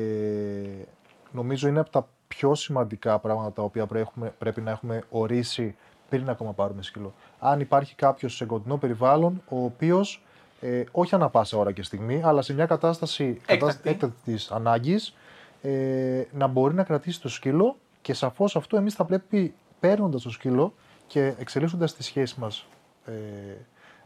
νομίζω 1.33 1.69
είναι 1.69 1.81
από 1.81 1.91
τα 1.91 2.09
πιο 2.29 2.55
σημαντικά 2.55 3.19
πράγματα 3.19 3.53
τα 3.53 3.63
οποία 3.63 3.87
πρέπει, 3.87 4.09
έχουμε- 4.09 4.31
πρέπει 4.39 4.61
να 4.61 4.71
έχουμε 4.71 5.03
ορίσει 5.11 5.77
πριν 6.09 6.29
ακόμα 6.29 6.53
πάρουμε 6.53 6.83
σκύλο. 6.83 7.15
Αν 7.39 7.61
υπάρχει 7.61 7.95
κάποιος 7.95 8.37
σε 8.37 8.45
κοντινό 8.45 8.77
περιβάλλον, 8.77 9.43
ο 9.49 9.65
οποίος 9.65 10.23
ε, 10.61 10.85
όχι 10.93 11.15
ανα 11.15 11.29
πάσα 11.29 11.59
ώρα 11.59 11.73
και 11.73 11.83
στιγμή, 11.83 12.23
αλλά 12.25 12.43
σε 12.43 12.55
μια 12.55 12.67
κατάσταση 12.67 13.41
Έκτακτη. 13.47 13.89
έκτακτης 13.89 14.51
ανάγκης, 14.51 15.15
ε, 15.63 16.25
να 16.33 16.47
μπορεί 16.47 16.75
να 16.75 16.83
κρατήσει 16.83 17.21
το 17.21 17.29
σκύλο 17.29 17.77
και 18.03 18.15
σαφώς 18.15 18.57
αυτό 18.57 18.77
εμείς 18.77 18.95
θα 18.95 19.05
πρέπει 19.05 19.55
παίρνοντας 19.81 20.23
το 20.23 20.31
σκύλο 20.31 20.75
και 21.07 21.35
εξελίσσοντας 21.39 21.95
τη 21.95 22.03
σχέση 22.03 22.41
μας 22.41 22.67
ε, 23.05 23.13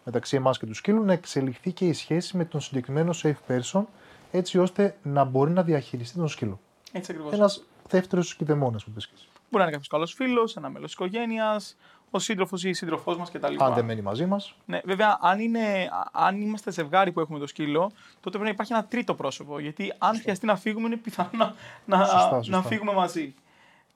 μεταξύ 0.05 0.37
εμάς 0.37 0.59
και 0.59 0.67
του 0.67 0.75
σκύλου 0.75 1.05
να 1.05 1.13
εξελιχθεί 1.13 1.73
και 1.73 1.87
η 1.87 1.93
σχέση 1.93 2.37
με 2.37 2.45
τον 2.45 2.61
συγκεκριμένο 2.61 3.15
safe 3.23 3.35
person 3.49 3.85
έτσι 4.31 4.59
ώστε 4.59 4.97
να 5.03 5.25
μπορεί 5.25 5.51
να 5.51 5.63
διαχειριστεί 5.63 6.19
τον 6.19 6.29
σκύλο. 6.29 6.61
Έτσι 6.93 7.13
ακριβώς. 7.13 7.33
Ένας 7.33 7.65
δεύτερος 7.89 8.35
κηδεμόνας 8.37 8.85
που 8.85 8.91
πες 8.91 9.07
και 9.07 9.13
εσύ. 9.17 9.29
Μπορεί 9.33 9.43
να 9.51 9.63
είναι 9.63 9.71
κάποιος 9.71 9.89
καλός 9.89 10.13
φίλος, 10.13 10.57
ένα 10.57 10.69
μέλος 10.69 10.85
της 10.85 10.95
οικογένειας, 10.95 11.77
ο 12.15 12.19
σύντροφος 12.19 12.65
ή 12.65 12.69
η 12.69 12.73
σύντροφός 12.73 13.17
μας 13.17 13.31
κτλ. 13.31 13.55
Αν 13.59 13.75
δεν 13.75 13.85
μένει 13.85 14.01
μαζί 14.01 14.27
μας, 14.27 14.55
Ναι, 14.65 14.81
βέβαια, 14.85 15.19
αν, 15.21 15.41
είναι, 15.41 15.89
αν 16.13 16.41
είμαστε 16.41 16.71
ζευγάρι 16.71 17.13
που 17.13 17.21
έχουμε 17.21 17.39
το 17.39 17.47
σκύλο, 17.47 17.91
τότε 18.21 18.29
πρέπει 18.31 18.45
να 18.45 18.51
υπάρχει 18.51 18.73
ένα 18.73 18.85
τρίτο 18.85 19.15
πρόσωπο. 19.15 19.59
Γιατί 19.59 19.93
αν 19.99 20.21
χρειαστεί 20.21 20.47
να 20.47 20.57
φύγουμε, 20.57 20.87
είναι 20.87 20.97
πιθανό 20.97 21.31
να, 21.33 21.55
να, 21.85 22.05
Σωστά, 22.05 22.37
να 22.37 22.43
σωστά. 22.43 22.63
φύγουμε 22.63 22.93
μαζί. 22.93 23.35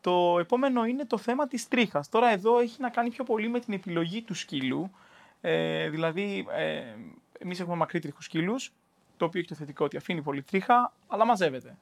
Το 0.00 0.36
επόμενο 0.38 0.84
είναι 0.84 1.04
το 1.04 1.18
θέμα 1.18 1.46
της 1.46 1.68
τρίχας. 1.68 2.08
Τώρα 2.08 2.30
εδώ 2.30 2.58
έχει 2.58 2.76
να 2.80 2.88
κάνει 2.88 3.10
πιο 3.10 3.24
πολύ 3.24 3.48
με 3.48 3.60
την 3.60 3.74
επιλογή 3.74 4.22
του 4.22 4.34
σκύλου. 4.34 4.90
Ε, 5.40 5.88
δηλαδή, 5.88 6.46
ε, 6.56 6.82
εμείς 7.38 7.60
έχουμε 7.60 7.76
μακρύτριχους 7.76 8.24
σκύλους, 8.24 8.72
το 9.16 9.24
οποίο 9.24 9.40
έχει 9.40 9.48
το 9.48 9.54
θετικό 9.54 9.84
ότι 9.84 9.96
αφήνει 9.96 10.22
πολύ 10.22 10.42
τρίχα, 10.42 10.92
αλλά 11.08 11.24
μαζεύεται. 11.24 11.76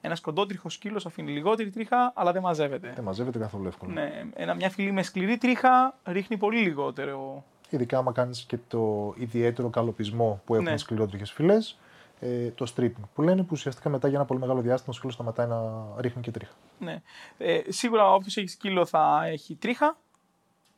Ένα 0.00 0.16
κοντότριχο 0.22 0.68
σκύλος 0.68 1.06
αφήνει 1.06 1.30
λιγότερη 1.32 1.70
τρίχα, 1.70 2.12
αλλά 2.14 2.32
δεν 2.32 2.42
μαζεύεται. 2.42 2.92
δεν 2.94 3.04
μαζεύεται 3.04 3.38
καθόλου 3.38 3.66
εύκολα. 3.66 3.92
Ναι, 3.92 4.24
ένα, 4.34 4.54
μια 4.54 4.70
φυλή 4.70 4.92
με 4.92 5.02
σκληρή 5.02 5.38
τρίχα 5.38 5.94
ρίχνει 6.04 6.36
πολύ 6.36 6.58
λιγότερο. 6.60 7.44
Ειδικά 7.70 7.98
άμα 7.98 8.12
κάνεις 8.12 8.44
και 8.44 8.58
το 8.68 9.14
ιδιαίτερο 9.16 9.68
καλοπισμό 9.68 10.40
που 10.44 10.52
έχουν 10.54 10.64
Ναι. 10.64 10.70
ναι. 10.70 10.76
σκληρότριχες 10.76 11.32
φυλές, 11.32 11.78
ε, 12.20 12.48
το 12.50 12.72
stripping 12.76 13.08
που 13.14 13.22
λένε 13.22 13.42
που 13.42 13.48
ουσιαστικά 13.50 13.88
μετά 13.88 14.08
για 14.08 14.16
ένα 14.16 14.26
πολύ 14.26 14.40
μεγάλο 14.40 14.60
διάστημα 14.60 14.90
ο 14.90 14.92
σκύλος 14.96 15.14
σταματάει 15.14 15.46
να 15.46 15.60
ρίχνει 15.98 16.22
και 16.22 16.30
τρίχα. 16.30 16.52
Ναι. 16.78 17.02
Ε, 17.38 17.60
σίγουρα 17.68 18.12
όποιος 18.14 18.36
έχει 18.36 18.48
σκύλο 18.48 18.86
θα 18.86 19.22
έχει 19.26 19.54
τρίχα 19.54 19.96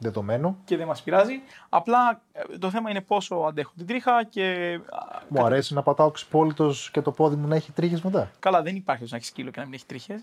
Δεδομένο. 0.02 0.56
και 0.64 0.76
δεν 0.76 0.86
μας 0.86 1.02
πειράζει. 1.02 1.40
Απλά 1.68 2.20
ε, 2.32 2.58
το 2.58 2.70
θέμα 2.70 2.90
είναι 2.90 3.00
πόσο 3.00 3.34
αντέχουν 3.34 3.72
την 3.76 3.86
τρίχα 3.86 4.24
και. 4.24 4.78
α, 4.90 5.20
Μου 5.28 5.34
κατα- 5.36 5.46
αρέσει 5.46 5.74
να 5.74 5.82
πατάω 5.82 6.10
ξυπόλυτος 6.10 6.90
και 6.90 7.00
το 7.00 7.10
πόδι 7.12 7.36
μου 7.36 7.46
να 7.48 7.54
έχει 7.56 7.72
τρίχες 7.72 8.02
μετά. 8.02 8.30
Καλά, 8.38 8.62
δεν 8.62 8.76
υπάρχει 8.76 9.02
όσο 9.02 9.10
να 9.12 9.18
έχει 9.18 9.26
σκύλο 9.26 9.50
και 9.50 9.58
να 9.60 9.64
μην 9.64 9.74
έχει 9.74 9.86
τρίχες. 9.86 10.20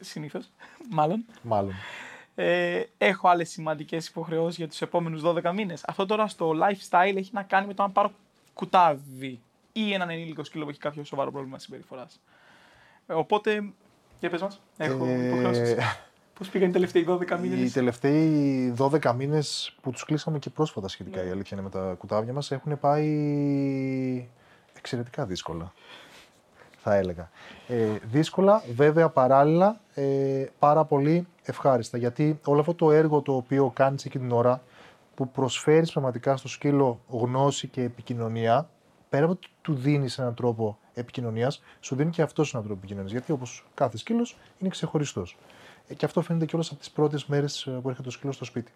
Συνήθως. 0.00 0.50
Μάλλον. 0.90 1.24
Μάλλον. 1.42 1.72
Ε, 2.34 2.82
έχω 2.98 3.28
άλλες 3.28 3.50
σημαντικές 3.50 4.06
υποχρεώσεις 4.08 4.56
για 4.56 4.68
τους 4.68 4.80
επόμενους 4.82 5.22
12 5.24 5.52
μήνες. 5.54 5.82
Αυτό 5.86 6.06
τώρα 6.06 6.26
στο 6.28 6.50
lifestyle 6.50 7.16
έχει 7.16 7.30
να 7.32 7.42
κάνει 7.42 7.66
με 7.66 7.74
το 7.74 7.82
αν 7.82 7.92
πάρω 7.92 8.12
κουτάβι 8.54 9.40
ή 9.72 9.92
έναν 9.92 10.10
ενήλικο 10.10 10.44
σκύλο 10.44 10.64
που 10.64 10.70
έχει 10.70 10.78
κάποιο 10.78 11.04
σοβαρό 11.04 11.30
πρόβλημα 11.30 11.58
συμπεριφοράς. 11.58 12.20
Ε, 13.06 13.12
οπότε, 13.12 13.64
για 14.20 14.30
πες 14.30 14.40
μας, 14.42 14.60
έχω 14.76 15.04
Ε, 15.06 15.76
υποχρεώσεις. 16.46 16.48
Πώς 16.48 16.48
πήγαν 16.48 16.68
οι 16.68 16.72
τελευταίοι 16.72 17.04
12 17.04 17.44
Οι 17.44 17.48
μήνες. 17.48 17.72
τελευταίοι 17.72 18.74
12 18.78 19.14
μήνες 19.16 19.76
που 19.80 19.90
τους 19.90 20.04
κλείσαμε 20.04 20.38
και 20.38 20.50
πρόσφατα 20.50 20.88
σχετικά 20.88 21.20
Ναι. 21.22 21.28
η 21.28 21.30
αλήθεια 21.30 21.56
είναι 21.56 21.62
με 21.62 21.70
τα 21.70 21.94
κουτάβια 21.98 22.32
μας 22.32 22.50
έχουν 22.50 22.78
πάει 22.80 24.28
εξαιρετικά 24.76 25.26
δύσκολα 25.26 25.72
θα 26.84 26.94
έλεγα. 26.94 27.30
Ε, 27.68 27.86
δύσκολα, 28.10 28.62
βέβαια 28.74 29.08
παράλληλα, 29.08 29.80
ε, 29.94 30.44
πάρα 30.58 30.84
πολύ 30.84 31.26
ευχάριστα. 31.42 31.98
Γιατί 31.98 32.40
όλο 32.44 32.60
αυτό 32.60 32.74
το 32.74 32.90
έργο 32.92 33.20
το 33.20 33.34
οποίο 33.34 33.70
κάνεις 33.74 34.04
εκείνη 34.04 34.24
την 34.24 34.32
ώρα, 34.32 34.62
που 35.14 35.28
προσφέρεις 35.28 35.92
πραγματικά 35.92 36.36
στο 36.36 36.48
σκύλο 36.48 37.00
γνώση 37.08 37.68
και 37.68 37.82
επικοινωνία, 37.82 38.68
πέρα 39.08 39.24
από 39.24 39.32
ότι 39.32 39.48
του 39.62 39.74
δίνεις 39.74 40.18
έναν 40.18 40.34
τρόπο 40.34 40.78
επικοινωνίας, 40.94 41.62
σου 41.80 41.94
δίνει 41.94 42.10
και 42.10 42.22
αυτός 42.22 42.52
έναν 42.52 42.64
τρόπο 42.66 42.78
επικοινωνίας. 42.78 43.12
Γιατί 43.12 43.32
όπως 43.32 43.64
κάθε 43.74 43.96
σκύλος 43.96 44.36
είναι 44.58 44.68
ξεχωριστός. 44.70 45.36
Ε, 45.92 45.94
και 45.94 46.04
αυτό 46.04 46.22
φαίνεται 46.22 46.44
κιόλας 46.44 46.70
από 46.70 46.78
τις 46.78 46.90
πρώτες 46.90 47.26
μέρες 47.26 47.66
ε, 47.66 47.70
που 47.70 47.88
έρχεται 47.88 48.02
το 48.02 48.10
σκύλος 48.10 48.34
στο 48.34 48.44
σπίτι. 48.44 48.72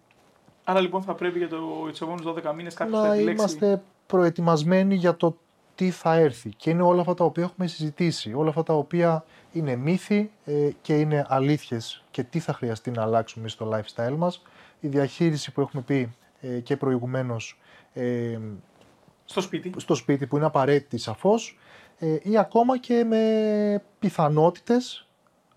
Άρα 0.63 0.79
λοιπόν 0.79 1.01
θα 1.01 1.13
πρέπει 1.13 1.37
για, 1.37 1.49
το, 1.49 1.57
για 1.83 1.91
τους 1.91 2.01
επόμενους 2.01 2.33
12 2.51 2.53
μήνες 2.55 2.73
κάποιος 2.73 2.99
θα 2.99 3.07
να 3.07 3.13
επιλέξει. 3.13 3.41
είμαστε 3.41 3.81
προετοιμασμένοι 4.07 4.95
για 4.95 5.15
το 5.15 5.37
τι 5.75 5.91
θα 5.91 6.13
έρθει. 6.13 6.49
Και 6.49 6.69
είναι 6.69 6.81
όλα 6.81 6.99
αυτά 6.99 7.13
τα 7.13 7.23
οποία 7.25 7.43
έχουμε 7.43 7.67
συζητήσει, 7.67 8.33
όλα 8.33 8.49
αυτά 8.49 8.63
τα 8.63 8.73
οποία 8.73 9.25
είναι 9.51 9.75
μύθοι 9.75 10.31
ε, 10.45 10.69
και 10.81 10.99
είναι 10.99 11.25
αλήθειες 11.29 12.03
και 12.11 12.23
τι 12.23 12.39
θα 12.39 12.53
χρειαστεί 12.53 12.91
να 12.91 13.01
αλλάξουμε 13.01 13.47
στο 13.47 13.71
lifestyle 13.73 14.15
μας. 14.17 14.41
Η 14.79 14.87
διαχείριση 14.87 15.51
που 15.51 15.61
έχουμε 15.61 15.81
πει 15.81 16.15
ε, 16.41 16.59
και 16.59 16.77
προηγουμένως 16.77 17.59
ε, 17.93 18.39
Στο 19.25 19.41
σπίτι. 19.41 19.71
στο 19.77 19.95
σπίτι 19.95 20.27
που 20.27 20.35
είναι 20.37 20.45
απαραίτητη 20.45 20.97
σαφώς 20.97 21.57
ε, 21.99 22.17
ή 22.21 22.37
ακόμα 22.37 22.77
και 22.77 23.03
με 23.03 23.83
πιθανότητες 23.99 25.06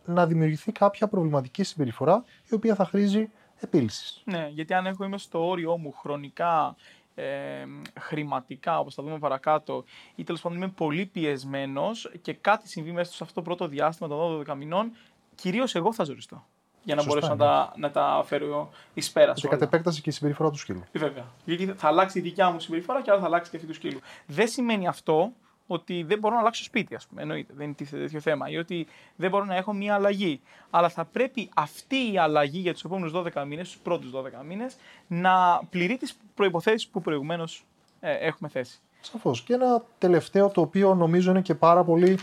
να 0.05 0.27
δημιουργηθεί 0.27 0.73
κάποια 0.73 1.09
προβληματική 1.09 1.63
συμπεριφορά 1.63 2.25
η 2.51 2.55
οποία 2.55 2.75
θα 2.75 2.85
χρήζει 2.85 3.31
επίλυσης. 3.61 4.23
Ναι, 4.25 4.49
γιατί 4.51 4.75
αν 4.75 4.87
έχω 4.87 5.05
είμαι 5.05 5.19
στο 5.19 5.49
όριό 5.49 5.79
μου 5.79 5.93
χρονικά, 5.93 6.77
ε, 7.15 7.65
χρηματικά, 8.01 8.79
όπως 8.79 8.95
θα 8.95 9.03
δούμε 9.03 9.19
παρακάτω, 9.19 9.85
ή 10.15 10.25
τέλος 10.25 10.41
πάντων 10.41 10.59
είμαι 10.59 10.69
πολύ 10.69 11.07
πιεσμένος 11.07 12.11
και 12.23 12.33
κάτι 12.33 12.69
συμβεί 12.69 12.93
μέσα 12.93 13.13
σε 13.13 13.19
αυτό 13.23 13.35
το 13.35 13.43
πρώτο 13.43 13.69
διάστημα 13.69 14.09
των 14.09 14.45
12 14.47 14.55
μηνών, 14.57 14.93
κυρίως 15.35 15.75
εγώ 15.75 15.93
θα 15.93 16.05
ζοριστώ. 16.05 16.45
Για 16.83 16.95
να 16.95 17.03
Σωστά, 17.03 17.21
μπορέσω 17.21 17.45
να, 17.45 17.47
τα, 17.47 17.73
να 17.77 17.91
τα 17.91 18.23
φέρω 18.27 18.71
εις 18.95 19.11
πέρα 19.11 19.33
Και 19.33 19.49
κατ' 19.49 19.63
επέκταση 19.63 20.01
και 20.01 20.11
η 20.11 20.13
συμπεριφορά 20.13 20.51
του 20.51 20.57
σκύλου. 20.57 20.83
Βέβαια. 20.93 21.25
Γιατί 21.45 21.67
θα 21.67 21.89
αλλάξει 21.89 22.19
η 22.19 22.23
δικιά 22.23 22.51
μου 22.51 22.61
συμπεριφορά 22.61 23.03
και 23.03 23.11
άρα 23.11 23.21
θα 23.21 23.27
αλλάξει 23.27 23.51
και 23.51 23.57
αυτή 23.57 23.69
του 23.69 23.75
σκύλου. 23.75 24.01
Δεν 24.27 24.49
σημαίνει 24.49 24.89
αυτό 24.89 25.33
ότι 25.73 26.03
δεν 26.03 26.19
μπορώ 26.19 26.35
να 26.35 26.41
αλλάξω 26.41 26.65
σπίτι, 26.65 26.95
ας 26.95 27.07
πούμε. 27.07 27.23
Εννοείται, 27.23 27.53
δεν 27.57 27.65
είναι 27.65 27.75
τίθεται 27.75 28.03
τέτοιο 28.03 28.21
θέμα. 28.21 28.51
Ή 28.51 28.57
ότι 28.57 28.87
δεν 29.17 29.31
μπορώ 29.31 29.45
να 29.45 29.57
έχω 29.57 29.73
μία 29.73 29.95
αλλαγή. 29.95 30.41
Αλλά 30.71 30.89
θα 30.89 31.05
πρέπει 31.05 31.49
αυτή 31.55 32.13
η 32.13 32.19
αλλαγή 32.19 32.59
για 32.59 32.73
τους 32.73 32.85
επόμενους 32.85 33.13
12 33.15 33.45
μήνες, 33.47 33.71
τους 33.71 33.79
πρώτους 33.79 34.11
12 34.11 34.45
μήνες, 34.45 34.77
να 35.07 35.61
πληρεί 35.71 35.97
τις 35.97 36.17
προποθέσει 36.35 36.91
που 36.91 37.01
προηγουμένως 37.01 37.65
ε, 38.01 38.13
έχουμε 38.13 38.49
θέσει. 38.49 38.81
Σαφώς. 39.01 39.43
Και 39.43 39.55
ένα 39.55 39.85
τελευταίο 39.99 40.49
το 40.49 40.61
οποίο 40.61 40.95
νομίζω 40.95 41.31
είναι 41.31 41.41
και 41.41 41.55
πάρα 41.55 41.85
πολύ 41.85 42.19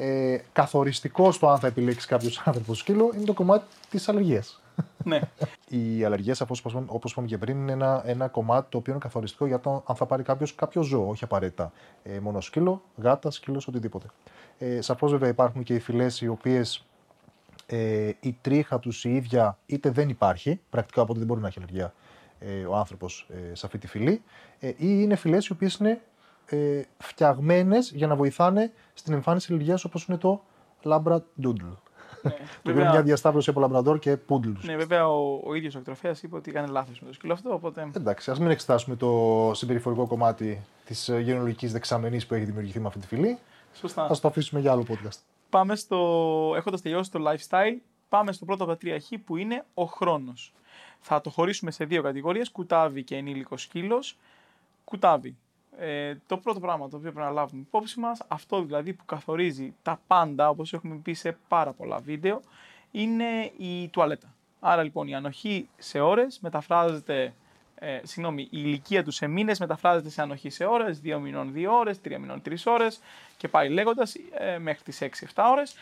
ε, 0.00 0.38
καθοριστικό 0.52 1.32
στο 1.32 1.48
αν 1.48 1.58
θα 1.58 1.66
επιλέξει 1.66 2.06
κάποιος 2.06 2.42
άνθρωπο 2.44 2.74
σκύλο 2.74 3.12
είναι 3.14 3.24
το 3.24 3.32
κομμάτι 3.32 3.64
της 3.90 4.08
αλλεργίας. 4.08 4.62
ναι. 5.04 5.20
Οι 5.68 6.04
αλλεργίες, 6.04 6.40
όπως 6.40 7.10
είπαμε 7.10 7.26
και 7.26 7.38
πριν, 7.38 7.58
είναι 7.58 7.72
ένα, 7.72 8.02
ένα 8.06 8.28
κομμάτι 8.28 8.66
το 8.70 8.78
οποίο 8.78 8.92
είναι 8.92 9.02
καθοριστικό 9.02 9.46
για 9.46 9.60
το 9.60 9.82
αν 9.86 9.96
θα 9.96 10.06
πάρει 10.06 10.22
κάποιος 10.22 10.54
κάποιο 10.54 10.82
ζώο, 10.82 11.08
όχι 11.08 11.24
απαραίτητα 11.24 11.72
ε, 12.02 12.18
μόνο 12.18 12.40
σκύλο, 12.40 12.82
γάτα, 12.96 13.30
σκύλος, 13.30 13.66
οτιδήποτε. 13.66 14.06
Ε, 14.58 14.80
Σαφώς 14.80 15.10
βέβαια 15.10 15.28
υπάρχουν 15.28 15.62
και 15.62 15.74
οι 15.74 15.80
φυλές 15.80 16.20
οι 16.20 16.28
οποίες 16.28 16.86
ε, 17.66 18.10
η 18.20 18.36
τρίχα 18.40 18.78
τους 18.78 19.04
η 19.04 19.14
ίδια 19.14 19.58
είτε 19.66 19.90
δεν 19.90 20.08
υπάρχει, 20.08 20.60
πρακτικά 20.70 21.02
οπότε 21.02 21.18
δεν 21.18 21.28
μπορεί 21.28 21.40
να 21.40 21.46
έχει 21.46 21.58
αλλεργία 21.58 21.94
ε, 22.38 22.64
ο 22.64 22.76
άνθρωπος 22.76 23.28
ε, 23.50 23.54
σε 23.54 23.66
αυτή 23.66 23.78
τη 23.78 23.86
φυλή, 23.86 24.22
ε, 24.58 24.68
ή 24.68 24.74
είναι 24.78 25.16
φυλές 25.16 25.46
οι 25.46 25.52
οποίες 25.52 25.74
είναι 25.74 26.00
ε, 26.48 26.82
φτιαγμένες 26.98 27.90
για 27.90 28.06
να 28.06 28.16
βοηθάνε 28.16 28.72
στην 28.94 29.12
εμφάνιση 29.14 29.52
αλλεργία 29.52 29.78
όπως 29.86 30.04
είναι 30.04 30.18
το 30.18 30.42
Labradoodle. 30.84 31.76
ναι. 32.22 32.30
Το 32.62 32.70
οποίο 32.70 32.80
είναι 32.80 32.90
μια 32.90 33.02
διασταύρωση 33.02 33.50
από 33.50 33.60
Λαμπραντόρ 33.60 33.98
και 33.98 34.16
Poodle. 34.28 34.54
ναι, 34.62 34.76
βέβαια 34.76 35.08
ο, 35.08 35.40
ο 35.44 35.54
ίδιος 35.54 35.74
ο 35.74 35.78
εκτροφέας 35.78 36.22
είπε 36.22 36.36
ότι 36.36 36.50
έκανε 36.50 36.66
λάθος 36.66 37.00
με 37.00 37.06
το 37.06 37.14
σκύλο 37.14 37.32
αυτό. 37.32 37.52
Οπότε. 37.52 37.90
Εντάξει, 37.96 38.30
ας 38.30 38.38
μην 38.38 38.50
εξετάσουμε 38.50 38.96
το 38.96 39.50
συμπεριφορικό 39.54 40.06
κομμάτι 40.06 40.62
της 40.84 41.10
γενολογικής 41.20 41.72
δεξαμενής 41.72 42.26
που 42.26 42.34
έχει 42.34 42.44
δημιουργηθεί 42.44 42.80
με 42.80 42.86
αυτή 42.86 42.98
τη 42.98 43.06
φυλή. 43.06 43.38
Σωστά. 43.74 44.02
Α 44.02 44.18
το 44.20 44.28
αφήσουμε 44.28 44.60
για 44.60 44.72
άλλο 44.72 44.84
podcast. 44.88 45.18
πάμε 45.50 45.76
στο, 45.76 46.52
έχοντας 46.56 46.82
τελειώσει 46.82 47.10
το 47.10 47.20
lifestyle, 47.26 47.76
πάμε 48.08 48.32
στο 48.32 48.44
πρώτο 48.44 48.62
από 48.62 48.72
τα 48.72 48.78
τρία 48.78 49.00
χ 49.00 49.04
που 49.24 49.36
είναι 49.36 49.64
ο 49.74 49.84
χρόνος. 49.84 50.52
Θα 51.00 51.20
το 51.20 51.30
χωρίσουμε 51.30 51.70
σε 51.70 51.84
δύο 51.84 52.02
κατηγορίες, 52.02 52.50
κουτάβι 52.50 53.02
και 53.02 53.16
ενήλικος 53.16 53.62
σκύλος. 53.62 54.18
Κουτάβι. 54.84 55.36
Ε, 55.80 56.14
το 56.26 56.36
πρώτο 56.36 56.60
πράγμα 56.60 56.88
το 56.88 56.96
οποίο 56.96 57.12
πρέπει 57.12 57.26
να 57.26 57.32
λάβουμε 57.32 57.60
υπόψη 57.60 58.00
μας, 58.00 58.22
αυτό 58.28 58.62
δηλαδή 58.62 58.92
που 58.92 59.04
καθορίζει 59.04 59.74
τα 59.82 60.00
πάντα, 60.06 60.48
όπως 60.48 60.72
έχουμε 60.72 60.96
πει 61.02 61.12
σε 61.12 61.38
πάρα 61.48 61.72
πολλά 61.72 61.98
βίντεο, 61.98 62.40
είναι 62.90 63.52
η 63.56 63.88
τουαλέτα. 63.88 64.34
Άρα 64.60 64.82
λοιπόν 64.82 65.08
η 65.08 65.14
ανοχή 65.14 65.68
σε 65.76 66.00
ώρες 66.00 66.38
μεταφράζεται, 66.40 67.34
ε, 67.74 68.00
συγγνώμη, 68.02 68.42
η 68.42 68.48
ηλικία 68.50 69.04
του 69.04 69.10
σε 69.10 69.26
μήνες 69.26 69.58
μεταφράζεται 69.58 70.10
σε 70.10 70.22
ανοχή 70.22 70.50
σε 70.50 70.64
ώρες, 70.64 71.00
2 71.04 71.18
μηνών 71.18 71.52
2 71.52 71.66
ώρες, 71.70 72.00
3 72.00 72.18
μηνών 72.18 72.42
3 72.42 72.54
ώρες 72.66 73.00
και 73.36 73.48
πάει 73.48 73.68
λέγοντας 73.68 74.14
ε, 74.38 74.58
μέχρι 74.58 74.82
τις 74.82 75.02
6-7 75.02 75.44
ώρες. 75.50 75.74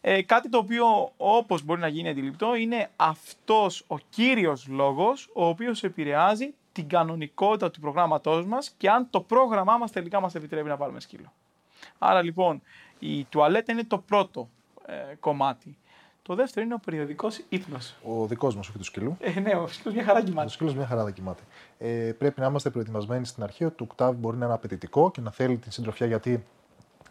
Ε, 0.00 0.22
κάτι 0.22 0.48
το 0.48 0.58
οποίο 0.58 1.12
όπως 1.16 1.62
μπορεί 1.62 1.80
να 1.80 1.88
γίνει 1.88 2.08
αντιληπτό 2.08 2.54
είναι 2.54 2.90
αυτός 2.96 3.84
ο 3.86 3.98
κύριος 3.98 4.66
λόγος 4.68 5.30
ο 5.34 5.46
οποίος 5.46 5.82
επηρεάζει 5.82 6.54
την 6.74 6.88
κανονικότητα 6.88 7.70
του 7.70 7.80
προγράμματός 7.80 8.46
μας 8.46 8.70
και 8.76 8.90
αν 8.90 9.06
το 9.10 9.20
πρόγραμμά 9.20 9.76
μας 9.76 9.90
τελικά 9.90 10.20
μας 10.20 10.34
επιτρέπει 10.34 10.68
να 10.68 10.76
πάρουμε 10.76 11.00
σκύλο. 11.00 11.32
Άρα 11.98 12.22
λοιπόν 12.22 12.62
η 12.98 13.24
τουαλέτα 13.24 13.72
είναι 13.72 13.84
το 13.84 13.98
πρώτο 13.98 14.48
ε, 14.86 15.14
κομμάτι. 15.20 15.78
Το 16.22 16.34
δεύτερο 16.34 16.66
είναι 16.66 16.74
ο 16.74 16.80
περιοδικός 16.84 17.40
ύπνος. 17.48 17.94
Ο 18.02 18.26
δικός 18.26 18.56
μας, 18.56 18.68
όχι 18.68 18.78
του 18.78 18.84
σκύλου. 18.84 19.16
Ε, 19.20 19.40
ναι, 19.40 19.54
ο 19.54 19.66
σκύλος 19.66 19.94
μια 19.94 20.04
χαρά 20.04 20.18
Ο 20.18 20.22
κοιμάται. 20.22 20.48
σκύλος 20.48 20.74
μια 20.74 20.86
χαρά 20.86 21.04
δεν 21.04 21.12
κοιμάται. 21.12 21.42
Ε, 21.78 22.12
πρέπει 22.18 22.40
να 22.40 22.46
είμαστε 22.46 22.70
προετοιμασμένοι 22.70 23.26
στην 23.26 23.42
αρχή 23.42 23.64
ότι 23.64 23.76
το 23.76 23.84
κουτάβι 23.84 24.16
μπορεί 24.16 24.36
να 24.36 24.44
είναι 24.44 24.54
απαιτητικό 24.54 25.10
και 25.10 25.20
να 25.20 25.30
θέλει 25.30 25.56
την 25.56 25.70
συντροφιά 25.70 26.06
γιατί 26.06 26.44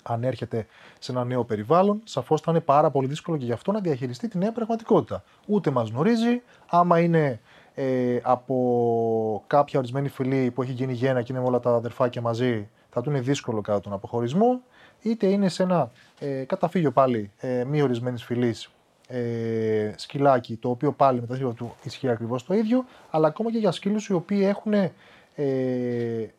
αν 0.03 0.23
έρχεται 0.23 0.65
σε 0.99 1.11
ένα 1.11 1.23
νέο 1.23 1.43
περιβάλλον, 1.43 2.01
σαφώς 2.03 2.41
θα 2.41 2.51
είναι 2.51 2.59
πάρα 2.59 2.91
πολύ 2.91 3.07
δύσκολο 3.07 3.37
και 3.37 3.45
γι' 3.45 3.51
αυτό 3.51 3.71
να 3.71 3.79
διαχειριστεί 3.79 4.27
τη 4.27 4.37
νέα 4.37 4.51
πραγματικότητα. 4.51 5.23
Ούτε 5.45 5.71
μας 5.71 5.89
γνωρίζει, 5.89 6.41
άμα 6.67 6.99
είναι 6.99 7.39
ε, 7.75 8.19
από 8.21 9.43
κάποια 9.47 9.79
ορισμένη 9.79 10.07
φυλή 10.09 10.51
που 10.51 10.61
έχει 10.61 10.71
γίνει 10.71 10.93
γένα 10.93 11.21
και 11.21 11.33
είναι 11.33 11.41
όλα 11.45 11.59
τα 11.59 11.75
αδερφάκια 11.75 12.21
μαζί, 12.21 12.69
θα 12.89 13.01
του 13.01 13.09
είναι 13.09 13.19
δύσκολο 13.19 13.61
κατά 13.61 13.79
τον 13.79 13.93
αποχωρισμό, 13.93 14.61
είτε 15.01 15.27
είναι 15.27 15.49
σε 15.49 15.63
ένα 15.63 15.91
ε, 16.19 16.43
καταφύγιο 16.43 16.91
πάλι 16.91 17.31
ε, 17.37 17.63
μη 17.63 17.81
ορισμένης 17.81 18.23
φυλής 18.23 18.69
ε, 19.07 19.93
σκυλάκι, 19.95 20.55
το 20.55 20.69
οποίο 20.69 20.91
πάλι 20.91 21.19
με 21.19 21.27
τα 21.27 21.35
δύο 21.35 21.53
του 21.53 21.75
ισχύει 21.83 22.09
ακριβώς 22.09 22.45
το 22.45 22.53
ίδιο, 22.53 22.85
αλλά 23.09 23.27
ακόμα 23.27 23.51
και 23.51 23.57
για 23.57 23.71
σκύλους 23.71 24.07
οι 24.07 24.13
οποίοι 24.13 24.41
έχουν 24.43 24.73
ε, 24.73 24.91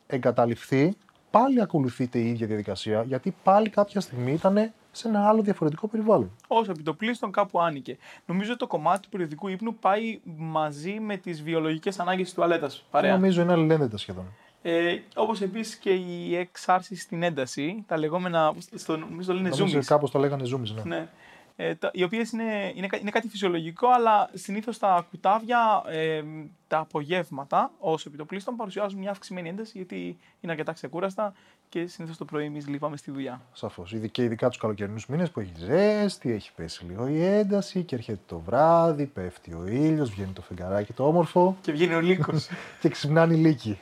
εγκαταληφθεί, 0.07 0.97
πάλι 1.31 1.63
ακολουθείται 1.63 2.19
η 2.19 2.29
ίδια 2.29 2.47
διαδικασία, 2.47 3.03
γιατί 3.03 3.35
πάλι 3.43 3.69
κάποια 3.69 4.01
στιγμή 4.01 4.33
ήταν 4.33 4.73
σε 4.95 5.09
ένα 5.09 5.29
άλλο 5.29 5.43
διαφορετικό 5.43 5.89
περιβάλλον. 5.89 6.31
Όσο 6.47 6.71
επιτοπλίστων 6.71 7.33
κάπου 7.33 7.61
άνοικε. 7.61 7.97
Νομίζω 8.27 8.51
ότι 8.51 8.59
το 8.59 8.67
κομμάτι 8.67 9.01
του 9.01 9.09
περιοδικού 9.09 9.49
ύπνου 9.49 9.75
πάει 9.75 10.21
μαζί 10.25 11.01
με 11.01 11.17
τις 11.17 11.43
βιολογικές 11.43 11.99
ανάγκες 11.99 12.25
της 12.25 12.35
τουαλέτας. 12.35 12.85
Νομίζω 13.03 13.43
είναι 13.43 13.53
αλληλένδετα 13.53 13.97
σχεδόν. 13.97 14.25
Ε, 14.63 14.99
Όπως 15.15 15.41
επίσης 15.41 15.77
και 15.77 15.91
η 15.91 16.37
εξάρση 16.37 16.97
στην 16.97 17.23
ένταση, 17.23 17.85
τα 17.87 17.99
λεγόμενα. 17.99 18.55
Στο, 18.75 18.97
νομίζω 18.97 19.33
το 19.33 19.39
λένε 19.39 19.51
zoomies. 19.59 19.85
Κάπως 19.85 20.11
το 20.11 20.19
λέγανε 20.19 20.43
zoomies, 20.45 20.75
ναι. 20.75 20.97
ναι. 20.97 21.09
Ε, 21.57 21.75
τα, 21.75 21.91
οι 21.93 22.03
οποίες 22.03 22.31
είναι, 22.31 22.73
είναι, 22.75 22.89
είναι 23.01 23.11
κάτι 23.11 23.29
φυσιολογικό, 23.29 23.89
αλλά 23.89 24.31
συνήθως 24.33 24.79
τα 24.79 25.07
κουτάβια 25.11 25.83
ε, 25.87 26.23
τα 26.69 26.79
απογεύματα 26.79 27.71
ως 27.79 28.07
επιτοπλίστων 28.07 28.57
παρουσιάζουν 28.57 28.99
μια 28.99 29.11
αυξημένη 29.11 29.49
ένταση 29.49 29.73
γιατί 29.77 30.19
είναι 30.41 30.53
αρκετά 30.53 30.73
ξεκούραστα 30.73 31.35
και 31.75 31.87
συνήθως 31.87 32.17
το 32.17 32.25
πρωί 32.25 32.45
εμείς 32.45 32.67
λείπαμε 32.69 32.97
στη 32.97 33.11
δουλειά. 33.11 33.41
Σαφώς. 33.53 33.95
Και 34.11 34.23
ειδικά 34.23 34.49
τους 34.49 34.59
καλοκαιρινούς 34.59 35.07
μήνες 35.07 35.31
που 35.31 35.41
έχει 35.41 35.53
ζέστη, 35.57 36.33
έχει 36.33 36.53
πέσει 36.57 36.85
λίγο 36.85 37.09
η 37.09 37.25
ένταση 37.25 37.83
και 37.83 37.95
έρχεται 37.95 38.19
το 38.27 38.39
βράδυ, 38.39 39.07
πέφτει 39.07 39.55
ο 39.55 39.67
ήλιος, 39.67 40.11
βγαίνει 40.11 40.33
το 40.33 40.43
φεγγαράκι 40.43 40.93
το 40.93 41.07
όμορφο. 41.07 41.57
Και 41.61 41.73
βγαίνει 41.73 41.95
ο 41.95 42.01
λύκος. 42.01 42.49
και 42.81 42.89
ξυπνάνε 42.89 43.35
οι 43.35 43.37
λύκοι. 43.37 43.79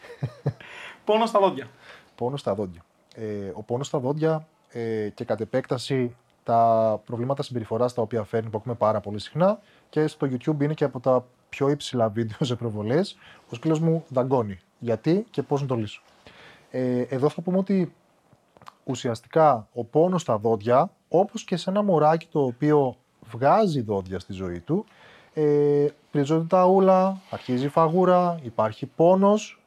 Πόνο 1.05 1.27
στα 1.27 1.41
δόντια. 1.41 1.67
Πόνο 2.15 2.37
στα 2.37 2.55
δόντια. 2.55 2.85
Ε, 3.15 3.51
ο 3.55 3.63
πόνος 3.63 3.87
στα 3.87 3.99
δόντια 3.99 4.47
ε, 4.69 5.09
και 5.09 5.25
κατ' 5.25 5.41
επέκταση 5.41 6.17
τα 6.43 7.01
προβλήματα 7.05 7.43
συμπεριφοράς 7.43 7.95
τα 7.95 8.03
οποία 8.03 8.23
φέρνει 8.25 8.51
που 8.51 8.59
ακούμε 8.59 8.75
πάρα 8.75 9.01
πολύ 9.01 9.21
συχνά 9.21 9.59
και 9.89 10.07
στο 10.07 10.29
YouTube 10.31 10.61
είναι 10.61 10.75
και 10.75 10.85
από 10.85 11.01
τα 11.01 11.27
πιο 11.49 11.69
υψηλά 11.69 12.09
βίντεο 12.09 12.37
σε 12.41 12.57
προβολές. 12.57 13.17
Ο 13.51 13.55
σκύλος 13.55 13.81
μου 13.81 14.05
δαγκώνει. 14.09 14.59
Γιατί 14.79 15.27
και 15.31 15.43
πώς 15.43 15.61
να 15.61 15.67
το 15.67 15.75
λύσω. 15.75 16.03
Ε, 16.75 17.01
εδώ 17.01 17.29
θα 17.29 17.41
πούμε 17.43 17.59
ότι 17.59 17.95
ουσιαστικά 18.85 19.69
ο 19.73 19.85
πόνος 19.85 20.21
στα 20.23 20.39
δόντια, 20.39 20.91
όπως 21.09 21.45
και 21.45 21.57
σε 21.57 21.71
ένα 21.71 21.83
μωράκι 21.83 22.27
το 22.31 22.45
οποίο 22.45 22.97
βγάζει 23.31 23.81
δόντια 23.81 24.19
στη 24.19 24.33
ζωή 24.33 24.61
του, 24.61 24.85
ε, 25.35 25.87
πρίζονται 26.11 26.47
τα 26.47 26.67
ούλα, 26.67 27.21
αρχίζει 27.31 27.65
η 27.65 27.69
φαγούρα, 27.69 28.39
υπάρχει 28.43 28.87
πόνος 28.87 29.63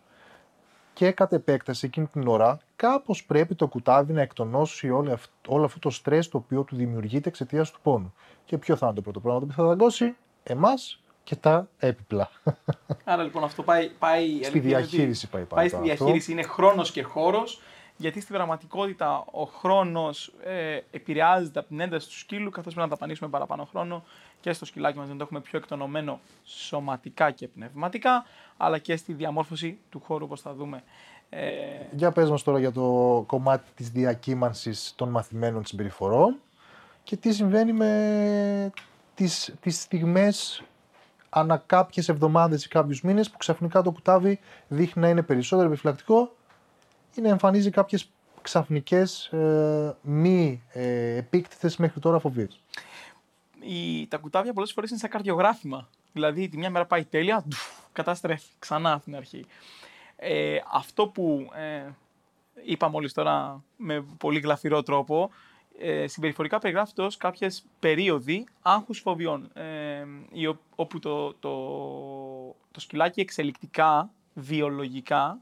και 0.94 1.12
κατ' 1.12 1.34
επέκταση 1.34 1.86
εκείνη 1.86 2.08
την 2.08 2.28
ώρα 2.28 2.60
κάπως 2.76 3.26
πρέπει 3.26 3.56
το 3.56 3.68
κουτάβι 3.68 4.14
να 4.14 4.22
εκτονώσει 4.22 4.90
όλο, 4.90 5.18
όλο 5.48 5.66
αυτό 5.66 5.80
το 5.80 5.90
στρες 5.90 6.28
το 6.28 6.38
οποίο 6.38 6.64
του 6.64 6.76
δημιουργείται 6.76 7.30
εξαιτίας 7.30 7.72
του 7.72 7.80
πόνου. 7.84 8.14
Και 8.46 8.58
ποιο 8.58 8.76
θα 8.76 8.86
είναι 8.86 8.96
το 8.96 9.02
πρώτο 9.02 9.20
πράγμα 9.20 9.40
το 9.40 9.46
οποίο 9.46 9.64
θα 9.64 9.70
δαγκώσει, 9.70 10.16
εμάς 10.44 11.04
και 11.26 11.36
τα 11.36 11.68
έπιπλα. 11.78 12.30
Άρα 13.04 13.24
λοιπόν 13.24 13.44
αυτό 13.44 13.64
πάει. 13.64 13.90
πάει 14.00 14.44
στη 14.44 14.60
διαχείριση 14.60 15.30
πάει 15.30 15.44
Πάει 15.44 15.68
στη 15.68 15.82
διαχείριση, 15.82 16.32
είναι 16.32 16.44
χρόνος 16.44 16.92
και 16.92 17.02
χώρος. 17.02 17.62
Γιατί 17.98 18.22
στην 18.22 18.36
πραγματικότητα 18.36 19.26
ο 19.32 19.44
χρόνος 19.44 20.34
ε, 20.44 20.80
επηρεάζεται 20.92 21.60
από 21.60 21.68
την 21.68 21.80
ένταση 21.80 22.08
του 22.08 22.18
σκύλου, 22.18 22.50
καθώς 22.50 22.74
πρέπει 22.74 22.90
να 22.90 22.96
ταπανίσουμε 22.96 23.30
παραπάνω 23.30 23.66
χρόνο 23.66 24.04
και 24.42 24.54
στο 24.54 24.66
σκυλάκι 24.66 24.98
μας 24.98 25.08
να 25.08 25.16
το 25.16 25.24
έχουμε 25.24 25.40
πιο 25.40 25.58
εκτονωμένο 25.58 26.20
σωματικά 26.44 27.32
και 27.32 27.48
πνευματικά, 27.48 28.26
αλλά 28.58 28.78
και 28.78 28.96
στη 28.96 29.14
διαμόρφωση 29.14 29.78
του 29.90 30.02
χώρου, 30.06 30.26
όπως 30.26 30.42
θα 30.42 30.54
δούμε. 30.54 30.84
Ε... 31.30 31.50
Για 31.92 32.12
πες 32.12 32.30
μας 32.30 32.44
τώρα 32.44 32.60
για 32.60 32.72
το 32.72 33.24
κομμάτι 33.28 33.72
της 33.76 33.90
διακύμανσης 33.90 34.94
των 34.96 35.10
μαθημένων 35.10 35.66
συμπεριφορών 35.66 36.36
και 37.04 37.18
τι 37.18 37.34
συμβαίνει 37.34 37.74
με 37.74 38.72
τις, 39.16 39.54
τις 39.62 39.82
στιγμές 39.82 40.64
ανά 41.40 41.58
κάποιες 41.66 42.10
εβδομάδες 42.10 42.66
ή 42.66 42.68
κάποιους 42.68 43.02
μήνες 43.02 43.30
που 43.30 43.38
ξαφνικά 43.38 43.82
το 43.82 43.92
κουτάβι 43.92 44.40
δείχνει 44.68 45.02
να 45.02 45.10
είναι 45.10 45.22
περισσότερο 45.22 45.68
επιφυλακτικό 45.68 46.36
ή 47.16 47.22
να 47.22 47.30
εμφανίζει 47.30 47.70
κάποιες 47.70 48.10
ξαφνικές 48.42 49.26
ε, 49.26 49.98
μη 50.02 50.64
ε, 50.72 51.16
επίκτητες 51.16 51.78
μέχρι 51.78 52.00
τώρα 52.00 52.20
φοβίες. 52.20 52.60
Η, 53.60 54.08
τα 54.08 54.18
κουτάβια 54.18 54.54
πολλές 54.54 54.72
φορές 54.72 54.90
είναι 54.90 55.00
σαν 55.00 55.10
καρδιογράφημα. 55.10 55.90
Δηλαδή 56.14 56.50
τη 56.50 56.58
μια 56.58 56.70
μέρα 56.70 56.86
πάει 56.86 57.06
τέλεια, 57.06 57.46
καταστρέφει 57.92 58.50
ξανά 58.60 58.94
από 58.94 59.04
την 59.04 59.16
αρχή. 59.16 59.46
Ε, 60.16 60.58
αυτό 60.72 61.08
που 61.08 61.50
ε, 61.56 61.90
είπα 62.66 62.90
μόλις 62.90 63.14
τώρα 63.14 63.64
με 63.78 64.06
πολύ 64.18 64.40
γλαφυρό 64.40 64.84
τρόπο, 64.84 65.30
ε, 65.80 66.08
συμπεριφορικά 66.08 66.60
περιγράφεται 66.60 67.02
ως 67.02 67.18
κάποιες 67.18 67.66
περίοδοι 67.80 68.48
άγχους 68.62 69.00
φοβιών, 69.00 69.50
ε, 69.54 70.06
όπου 70.76 71.00
το, 71.00 71.34
το, 71.34 71.56
το 72.72 72.80
σκυλάκι 72.80 73.22
εξελικτικά, 73.22 74.10
βιολογικά, 74.34 75.40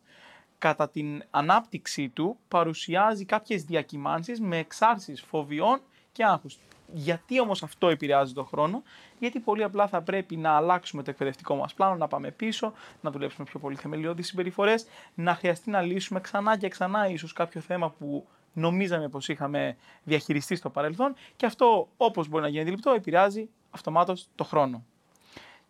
κατά 0.58 0.90
την 0.90 1.24
ανάπτυξή 1.30 2.10
του 2.10 2.38
παρουσιάζει 2.48 3.26
κάποιες 3.26 3.64
διακυμάνσεις 3.64 4.40
με 4.40 4.58
εξάρσεις 4.58 5.22
φοβιών 5.22 5.82
και 6.12 6.24
άγχους. 6.24 6.60
Γιατί 6.94 7.40
όμως 7.40 7.64
αυτό 7.64 7.88
επηρεάζει 7.88 8.34
τον 8.34 8.46
χρόνο, 8.46 8.84
γιατί 9.20 9.40
πολύ 9.40 9.64
απλά 9.64 9.88
θα 9.88 10.02
πρέπει 10.02 10.36
να 10.36 10.52
αλλάξουμε 10.52 11.04
το 11.04 11.10
εκπαιδευτικό 11.10 11.56
μας 11.56 11.74
πλάνο, 11.74 11.96
να 11.96 12.08
πάμε 12.08 12.32
πίσω, 12.32 12.74
να 13.02 13.12
δουλέψουμε 13.12 13.46
πιο 13.50 13.60
πολύ 13.60 13.76
θεμελιώδεις 13.76 14.28
συμπεριφορές, 14.28 14.86
να 15.16 15.36
χρειαστεί 15.36 15.70
να 15.70 15.82
λύσουμε 15.82 16.20
ξανά 16.20 16.58
και 16.58 16.68
ξανά 16.68 17.10
ίσως 17.10 17.34
κάποιο 17.34 17.62
θέμα 17.62 17.90
που 17.90 18.28
νομίζαμε 18.54 19.10
πως 19.10 19.28
είχαμε 19.28 19.78
διαχειριστεί 20.04 20.56
στο 20.56 20.70
παρελθόν 20.70 21.14
και 21.36 21.46
αυτό 21.46 21.88
όπως 21.98 22.28
μπορεί 22.28 22.44
να 22.44 22.50
γίνει 22.50 22.62
αντιληπτό 22.62 22.92
επηρεάζει 22.92 23.50
αυτομάτως 23.70 24.28
το 24.36 24.44
χρόνο. 24.44 24.84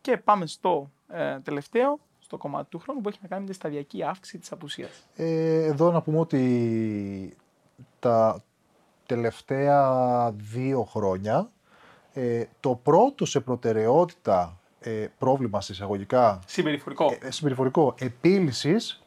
Και 0.02 0.18
πάμε 0.18 0.46
στο 0.46 0.92
ε, 1.08 1.40
τελευταίο, 1.40 2.00
στο 2.20 2.38
κομμάτι 2.38 2.70
του 2.70 2.80
χρόνου 2.80 3.02
που 3.02 3.10
έχει 3.10 3.20
να 3.22 3.28
κάνει 3.28 3.42
με 3.42 3.50
τη 3.50 3.56
σταδιακή 3.56 4.04
αύξηση 4.04 4.38
της 4.38 4.52
απουσίας. 4.52 5.08
Ε, 5.16 5.64
εδώ 5.64 5.92
να 5.92 6.02
πούμε 6.02 6.20
ότι 6.20 7.38
τα, 8.00 8.44
τελευταία 9.06 10.32
δύο 10.32 10.84
χρόνια 10.84 11.52
ε, 12.14 12.44
το 12.60 12.80
πρώτο 12.84 13.26
σε 13.26 13.40
προτεραιότητα 13.40 14.60
ε, 14.80 15.08
πρόβλημα 15.18 15.60
εισαγωγικά 15.70 16.40
συμπεριφορικό, 16.46 17.18
ε, 17.22 17.32
συμπεριφορικό 17.32 17.96
επίλυσης 18.00 19.04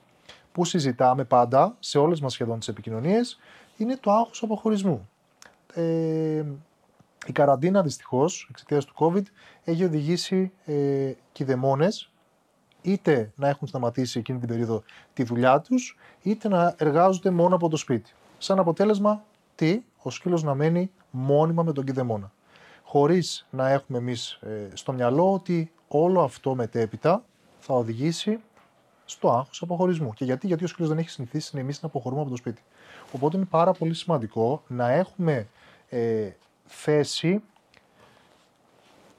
που 0.53 0.65
συζητάμε 0.65 1.25
πάντα 1.25 1.77
σε 1.79 1.99
όλες 1.99 2.21
μας 2.21 2.33
σχεδόν 2.33 2.59
τις 2.59 2.69
επικοινωνίες 2.69 3.39
είναι 3.77 3.97
το 3.97 4.11
άγχος 4.11 4.43
αποχωρισμού. 4.43 5.09
Ε, 5.75 6.45
η 7.27 7.33
καραντίνα 7.33 7.83
δυστυχώς 7.83 8.47
εξαιτίας 8.51 8.85
του 8.85 8.95
COVID 8.99 9.23
έχει 9.65 9.85
οδηγήσει 9.85 10.53
ε, 10.65 11.13
κηδεμόνες 11.33 12.11
είτε 12.83 13.33
να 13.37 13.49
έχουν 13.49 13.69
σταματήσει 13.69 14.19
εκείνη 14.19 14.39
την 14.39 14.49
περίοδο 14.49 14.83
τη 15.13 15.23
δουλειά 15.23 15.61
τους 15.61 15.99
είτε 16.23 16.49
να 16.49 16.75
εργάζονται 16.79 17.31
μόνο 17.31 17.55
από 17.55 17.69
το 17.69 17.77
σπίτι. 17.77 18.13
Σαν 18.39 18.59
αποτέλεσμα 18.59 19.25
τι, 19.55 19.83
ο 20.03 20.11
σκύλος 20.11 20.43
να 20.43 20.55
μένει 20.55 20.91
μόνιμα 21.11 21.63
με 21.63 21.73
τον 21.73 21.85
κηδεμόνα. 21.85 22.33
Χωρίς 22.85 23.47
να 23.51 23.69
έχουμε 23.69 23.99
εμείς 23.99 24.33
ε, 24.33 24.69
στο 24.75 24.93
μυαλό 24.93 25.33
ότι 25.33 25.73
όλο 25.89 26.23
αυτό 26.23 26.55
μετέπειτα 26.55 27.25
θα 27.59 27.75
οδηγήσει 27.75 28.41
στο 29.05 29.31
άγχος 29.31 29.63
αποχωρισμού. 29.63 30.13
Και 30.13 30.25
γιατί, 30.25 30.47
γιατί 30.47 30.65
ο 30.65 30.67
σκύλος 30.67 30.89
δεν 30.89 30.99
έχει 30.99 31.11
συνηθίσει 31.11 31.59
εμείς 31.59 31.83
να 31.83 31.89
αποχωρούμε 31.89 32.21
από 32.21 32.31
το 32.31 32.37
σπίτι. 32.37 32.63
Οπότε 33.17 33.37
είναι 33.37 33.47
πάρα 33.47 33.73
πολύ 33.73 33.95
σημαντικό 33.95 34.63
να 34.67 34.91
έχουμε 34.91 35.49
ε, 35.89 36.31
θέση 36.65 37.43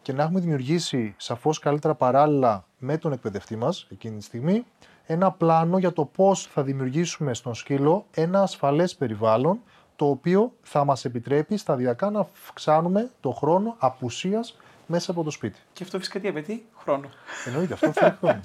και 0.02 0.14
να 0.14 0.24
έχουμε 0.24 0.40
δημιουργήσει 0.40 1.16
σαφώς 1.18 1.60
καλύτερα 1.60 1.96
παράλληλα 1.96 2.66
με 2.78 2.98
τον 2.98 3.12
εκπαιδευτή 3.12 3.56
μας 3.56 3.88
εκείνη 3.92 4.18
τη 4.18 4.24
στιγμή 4.24 4.66
ένα 5.06 5.32
πλάνο 5.32 5.78
για 5.78 5.94
το 5.94 6.06
πώς 6.06 6.46
θα 6.46 6.64
δημιουργήσουμε 6.64 7.34
στον 7.34 7.56
σκύλο 7.56 8.06
ένα 8.12 8.42
ασφαλές 8.42 8.96
περιβάλλον 8.96 9.60
το 9.96 10.06
οποίο 10.10 10.54
θα 10.62 10.86
μας 10.86 11.06
επιτρέπει 11.06 11.58
σταδιακά 11.58 12.10
να 12.10 12.20
αυξάνουμε 12.20 13.10
το 13.20 13.32
χρόνο 13.32 13.76
απουσίας 13.78 14.58
μέσα 14.88 15.12
από 15.12 15.24
το 15.24 15.30
σπίτι. 15.30 15.60
Και 15.74 15.84
αυτό 15.84 15.98
φυσικά 15.98 16.20
τι 16.20 16.28
απαιτεί, 16.28 16.66
χρόνο. 16.78 17.10
Εννοείται, 17.46 17.74
αυτό 17.74 17.92
θέλει 17.92 18.16
χρόνο. 18.20 18.42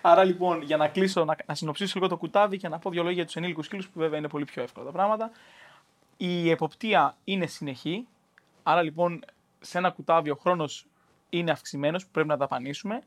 Άρα 0.00 0.24
λοιπόν, 0.24 0.62
για 0.62 0.76
να 0.76 0.88
κλείσω, 0.88 1.24
να, 1.24 1.36
να 1.46 1.54
συνοψίσω 1.54 1.92
λίγο 1.94 2.08
το 2.08 2.16
κουτάβι 2.16 2.56
και 2.56 2.68
να 2.68 2.78
πω 2.78 2.90
δύο 2.90 3.00
λόγια 3.00 3.16
για 3.16 3.24
τους 3.24 3.36
ενήλικους 3.36 3.66
σκύλους, 3.66 3.88
που 3.88 3.98
βέβαια 3.98 4.18
είναι 4.18 4.28
πολύ 4.28 4.44
πιο 4.44 4.62
εύκολα 4.62 4.86
τα 4.86 4.92
πράγματα. 4.92 5.30
Η 6.16 6.50
εποπτεία 6.50 7.16
είναι 7.24 7.46
συνεχή. 7.46 8.06
Άρα 8.62 8.82
λοιπόν, 8.82 9.24
σε 9.60 9.78
ένα 9.78 9.90
κουτάβι 9.90 10.30
ο 10.30 10.36
χρόνος 10.36 10.86
είναι 11.30 11.50
αυξημένος, 11.50 12.04
που 12.04 12.10
πρέπει 12.12 12.28
να 12.28 12.36
δαπανίσουμε. 12.36 13.02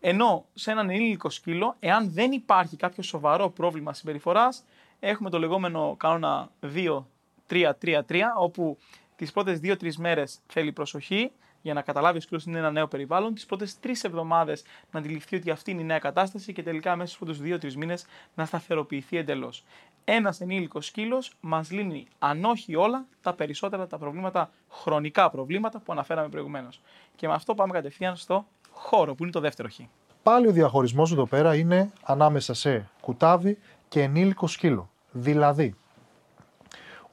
Ενώ 0.00 0.44
σε 0.54 0.70
έναν 0.70 0.90
ενήλικο 0.90 1.30
σκύλο, 1.30 1.76
εάν 1.80 2.12
δεν 2.12 2.32
υπάρχει 2.32 2.76
κάποιο 2.76 3.02
σοβαρό 3.02 3.50
πρόβλημα 3.50 3.92
συμπεριφοράς, 3.92 4.64
έχουμε 5.00 5.30
το 5.30 5.38
λεγόμενο 5.38 5.94
κανόνα 5.98 6.50
2 6.60 7.04
3-3-3, 7.50 8.02
όπου 8.38 8.78
τις 9.16 9.32
πρώτες 9.32 9.60
2-3 9.62 9.94
μέρες 9.94 10.40
θέλει 10.46 10.72
προσοχή 10.72 11.32
για 11.66 11.74
να 11.74 11.82
καταλάβεις 11.82 12.18
ο 12.18 12.26
σκύλο 12.26 12.40
είναι 12.46 12.58
ένα 12.58 12.70
νέο 12.70 12.86
περιβάλλον. 12.88 13.34
Τις 13.34 13.46
πρώτες 13.46 13.80
τρεις 13.80 14.04
εβδομάδες 14.04 14.64
να 14.90 14.98
αντιληφθεί 14.98 15.36
ότι 15.36 15.50
αυτή 15.50 15.70
είναι 15.70 15.80
η 15.80 15.84
νέα 15.84 15.98
κατάσταση 15.98 16.52
και 16.52 16.62
τελικά 16.62 16.96
μέσα 16.96 17.14
στους 17.14 17.38
πρώτους 17.38 17.70
2-3 17.72 17.74
μήνες 17.76 18.06
να 18.34 18.44
σταθεροποιηθεί 18.44 19.16
εντελώς. 19.16 19.64
Ένας 20.04 20.40
ενήλικος 20.40 20.86
σκύλος 20.86 21.32
μας 21.40 21.70
λύνει, 21.70 22.06
αν 22.18 22.44
όχι 22.44 22.74
όλα, 22.74 23.06
τα 23.20 23.32
περισσότερα 23.34 23.86
τα 23.86 23.98
προβλήματα, 23.98 24.50
χρονικά 24.70 25.30
προβλήματα 25.30 25.78
που 25.78 25.92
αναφέραμε 25.92 26.28
προηγουμένως. 26.28 26.80
Και 27.16 27.26
με 27.26 27.34
αυτό 27.34 27.54
πάμε 27.54 27.72
κατευθείαν 27.72 28.16
στο 28.16 28.46
χώρο, 28.70 29.14
που 29.14 29.22
είναι 29.22 29.32
το 29.32 29.40
δεύτερο 29.40 29.68
χ. 29.68 29.80
Πάλι 30.22 30.46
ο 30.48 30.52
διαχωρισμός 30.52 31.12
εδώ 31.12 31.26
πέρα 31.26 31.54
είναι 31.54 31.92
ανάμεσα 32.02 32.54
σε 32.54 32.88
κουτάβι 33.00 33.58
και 33.88 34.02
ενήλικο 34.02 34.46
σκύλο. 34.46 34.90
Δηλαδή, 35.10 35.74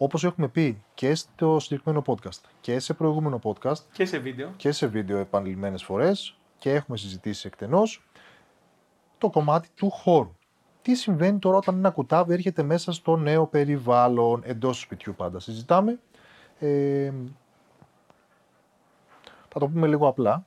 όπως 0.03 0.23
έχουμε 0.23 0.47
πει 0.47 0.83
και 0.93 1.15
στο 1.15 1.59
συγκεκριμένο 1.59 2.03
podcast 2.05 2.39
και 2.61 2.79
σε 2.79 2.93
προηγούμενο 2.93 3.39
podcast 3.43 3.77
Και 3.91 4.05
σε 4.05 4.17
βίντεο. 4.17 4.51
και 4.57 4.71
σε 4.71 4.87
βίντεο 4.87 5.17
επανειλημμένες 5.17 5.83
φορές 5.83 6.37
και 6.57 6.71
έχουμε 6.73 6.97
συζητήσει 6.97 7.47
εκτενώς 7.47 8.03
το 9.17 9.29
κομμάτι 9.29 9.69
του 9.75 9.89
χώρου. 9.89 10.35
Τι 10.81 10.95
συμβαίνει 10.95 11.39
τώρα 11.39 11.57
όταν 11.57 11.75
ένα 11.77 11.89
κουτάβι 11.89 12.33
έρχεται 12.33 12.63
μέσα 12.63 12.91
στο 12.91 13.15
νέο 13.17 13.47
περιβάλλον 13.47 14.41
εντός 14.45 14.75
του 14.75 14.81
σπιτιού 14.81 15.13
πάντα. 15.17 15.39
Συζητάμε. 15.39 15.99
Ε, 16.59 17.11
θα 19.47 19.59
το 19.59 19.67
πούμε 19.67 19.87
λίγο 19.87 20.07
απλά. 20.07 20.45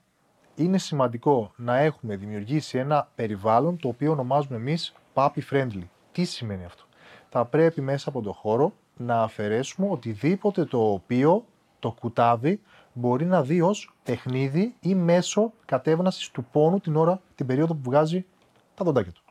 Είναι 0.55 0.79
σημαντικό 0.79 1.53
να 1.57 1.77
έχουμε 1.77 2.16
δημιουργήσει 2.16 2.79
ένα 2.79 3.09
περιβάλλον 3.14 3.79
το 3.79 3.88
οποίο 3.88 4.12
ονομάζουμε 4.12 4.57
εμείς 4.57 4.95
puppy 5.14 5.40
friendly. 5.51 5.85
Τι 6.12 6.25
σημαίνει 6.25 6.64
αυτό; 6.64 6.85
Θα 7.29 7.45
πρέπει 7.45 7.81
μέσα 7.81 8.09
από 8.09 8.23
το 8.23 8.33
χώρο 8.33 8.73
να 8.96 9.22
αφαιρέσουμε 9.22 9.88
οτιδήποτε 9.90 10.64
το 10.64 10.92
οποίο 10.92 11.44
το 11.78 11.90
κουτάβι 12.00 12.61
μπορεί 12.92 13.24
να 13.24 13.42
δει 13.42 13.61
ως 13.61 13.94
παιχνίδι 14.02 14.74
ή 14.80 14.94
μέσο 14.94 15.52
κατέβανασης 15.64 16.30
του 16.30 16.44
πόνου 16.44 16.80
την 16.80 16.96
ώρα, 16.96 17.20
την 17.35 17.46
περίοδο 17.46 17.74
που 17.74 17.90
βγάζει 17.90 18.26
τα 18.74 18.85
δοντάκια 18.85 19.12
του. 19.12 19.22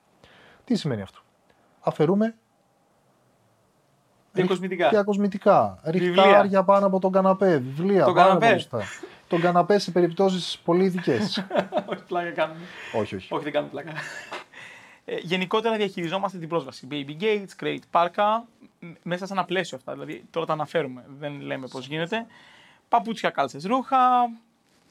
Τι 0.63 0.75
σημαίνει 0.75 1.01
αυτό; 1.01 1.19
Αφαιρούμε 1.81 2.35
Διακοσμητικά. 4.31 4.89
διακοσμητικά, 4.89 5.79
Βιβλία. 5.83 6.23
ριχτάρια 6.23 6.63
πάνω 6.63 6.85
από 6.85 6.99
τον 6.99 7.11
καναπέ, 7.11 7.57
βιβλία 7.57 8.03
Τον 8.05 8.13
πάρα 8.13 8.27
καναπέ. 8.27 8.45
πολύ 8.47 8.59
σωστά. 8.59 8.81
Τον 9.27 9.41
καναπέ 9.41 9.79
σε 9.79 9.91
περιπτώσεις 9.91 10.59
πολύ 10.65 10.83
ειδικές. 10.85 11.45
όχι, 11.91 12.03
πλάκα 12.07 12.31
κάνουμε. 12.31 12.59
όχι, 12.93 13.15
όχι. 13.15 13.33
Όχι, 13.33 13.43
δεν 13.43 13.51
κάνουμε 13.53 13.71
πλάκα. 13.71 13.91
Ε, 15.05 15.15
γενικότερα 15.17 15.75
διαχειριζόμαστε 15.75 16.37
την 16.37 16.49
πρόσβαση. 16.49 16.87
Baby 16.91 17.21
gates, 17.21 17.63
crate 17.63 17.77
πάρκα, 17.89 18.47
μ- 18.79 18.91
μέσα 19.03 19.25
σε 19.25 19.33
ένα 19.33 19.45
πλαίσιο 19.45 19.77
αυτά. 19.77 19.91
Δηλαδή, 19.93 20.25
τώρα 20.31 20.45
τα 20.45 20.53
αναφέρουμε, 20.53 21.05
δεν 21.19 21.41
λέμε 21.41 21.67
πώς 21.67 21.87
γίνεται. 21.87 22.25
Παπούτσια, 22.89 23.29
κάλτσες, 23.29 23.63
ρούχα 23.65 23.97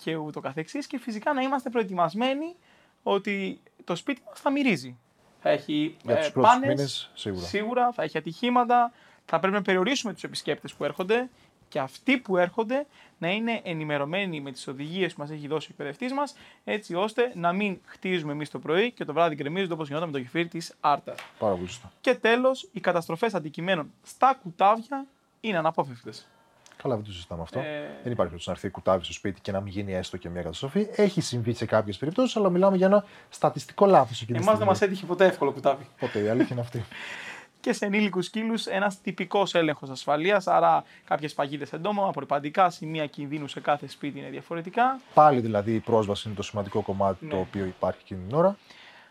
και 0.02 0.16
ούτω 0.16 0.40
καθεξής. 0.40 0.86
Και 0.86 0.98
φυσικά 0.98 1.32
να 1.32 1.42
είμαστε 1.42 1.70
προετοιμασμένοι 1.70 2.54
ότι 3.02 3.60
το 3.84 3.96
σπίτι 3.96 4.20
μας 4.28 4.40
θα 4.40 4.50
μυρίζει. 4.50 4.98
Θα 5.42 5.50
έχει 5.50 5.96
Για 6.02 6.14
ε, 6.16 6.20
τους 6.20 6.30
πρώτους 6.30 6.50
πάνες, 6.50 6.68
μήνες, 6.68 7.10
σίγουρα. 7.14 7.46
σίγουρα, 7.46 7.92
θα 7.92 8.02
έχει 8.02 8.18
ατυχήματα, 8.18 8.92
θα 9.24 9.38
πρέπει 9.38 9.54
να 9.54 9.62
περιορίσουμε 9.62 10.12
τους 10.12 10.22
επισκέπτες 10.24 10.74
που 10.74 10.84
έρχονται 10.84 11.30
και 11.68 11.78
αυτοί 11.78 12.18
που 12.18 12.36
έρχονται 12.36 12.86
να 13.18 13.28
είναι 13.30 13.60
ενημερωμένοι 13.64 14.40
με 14.40 14.52
τις 14.52 14.66
οδηγίες 14.68 15.14
που 15.14 15.20
μας 15.20 15.30
έχει 15.30 15.46
δώσει 15.46 15.66
ο 15.66 15.68
εκπαιδευτής 15.72 16.12
μας, 16.12 16.34
έτσι 16.64 16.94
ώστε 16.94 17.32
να 17.34 17.52
μην 17.52 17.78
χτίζουμε 17.84 18.32
εμείς 18.32 18.50
το 18.50 18.58
πρωί 18.58 18.90
και 18.92 19.04
το 19.04 19.12
βράδυ 19.12 19.34
γκρεμίζονται 19.34 19.72
όπως 19.72 19.86
γινόταν 19.88 20.08
με 20.08 20.14
το 20.18 20.22
κεφίρι 20.22 20.48
της 20.48 20.74
Άρτας. 20.80 21.18
Πάρα 21.38 21.54
πολύ 21.54 21.66
σωστά. 21.68 21.92
Και 22.00 22.14
τέλος, 22.14 22.68
οι 22.72 22.80
καταστροφές 22.80 23.34
αντικειμένων 23.34 23.92
στα 24.02 24.38
κουτάβια 24.42 25.06
είναι 25.40 25.58
αναπόφευκτες. 25.58 26.26
Καλά, 26.82 26.94
δεν 26.96 27.04
το 27.04 27.12
συζητάμε 27.12 27.42
αυτό. 27.42 27.58
Ε, 27.58 27.62
Δεν 27.62 27.88
υπάρχει 28.12 28.14
περίπτωση 28.16 28.48
να 28.48 28.54
έρθει 28.54 28.68
κουτάβι 28.68 29.04
στο 29.04 29.12
σπίτι 29.12 29.40
και 29.40 29.52
να 29.52 29.60
μην 29.60 29.72
γίνει 29.72 29.94
έστω 29.94 30.16
και 30.16 30.28
μια 30.28 30.42
καταστροφή. 30.42 30.88
Έχει 30.96 31.20
συμβεί 31.20 31.54
σε 31.54 31.64
κάποιες 31.66 31.96
περιπτώσεις, 31.96 32.36
αλλά 32.36 32.50
μιλάμε 32.50 32.76
για 32.76 32.86
ένα 32.86 33.04
στατιστικό 33.28 33.86
λάθος 33.86 34.22
εκείνη 34.22 34.38
τη 34.38 34.44
Εμάς 34.44 34.58
δεν 34.58 34.66
στιγμή. 34.66 34.70
μας 34.70 34.80
έτυχε 34.82 35.06
ποτέ 35.06 35.26
εύκολο 35.26 35.52
κουτάβι. 35.52 35.86
Ποτέ 35.98 36.18
η 36.22 36.28
αλήθεια 36.28 36.48
είναι 36.50 36.60
αυτή. 36.60 36.84
και 37.64 37.72
σε 37.72 37.84
ενήλικους 37.86 38.26
σκύλους 38.26 38.66
ένας 38.66 39.00
τυπικός 39.00 39.54
έλεγχος 39.54 39.90
ασφαλείας. 39.90 40.46
Άρα, 40.46 40.84
κάποιες 41.04 41.34
παγίδε 41.34 41.66
εντόμων, 41.70 42.08
απορριπαντικά 42.08 42.70
σημεία 42.70 43.06
κινδύνου 43.06 43.48
σε 43.48 43.60
κάθε 43.60 43.88
σπίτι 43.88 44.18
είναι 44.18 44.28
διαφορετικά. 44.28 45.00
Πάλι 45.14 45.40
δηλαδή 45.40 45.74
η 45.74 45.80
πρόσβαση 45.80 46.22
είναι 46.28 46.36
το 46.36 46.42
σημαντικό 46.42 46.80
κομμάτι 46.82 47.26
το 47.26 47.34
Ναι. 47.34 47.40
οποίο 47.40 47.64
υπάρχει 47.64 47.98
εκείνη 48.02 48.20
την 48.26 48.36
ώρα. 48.36 48.56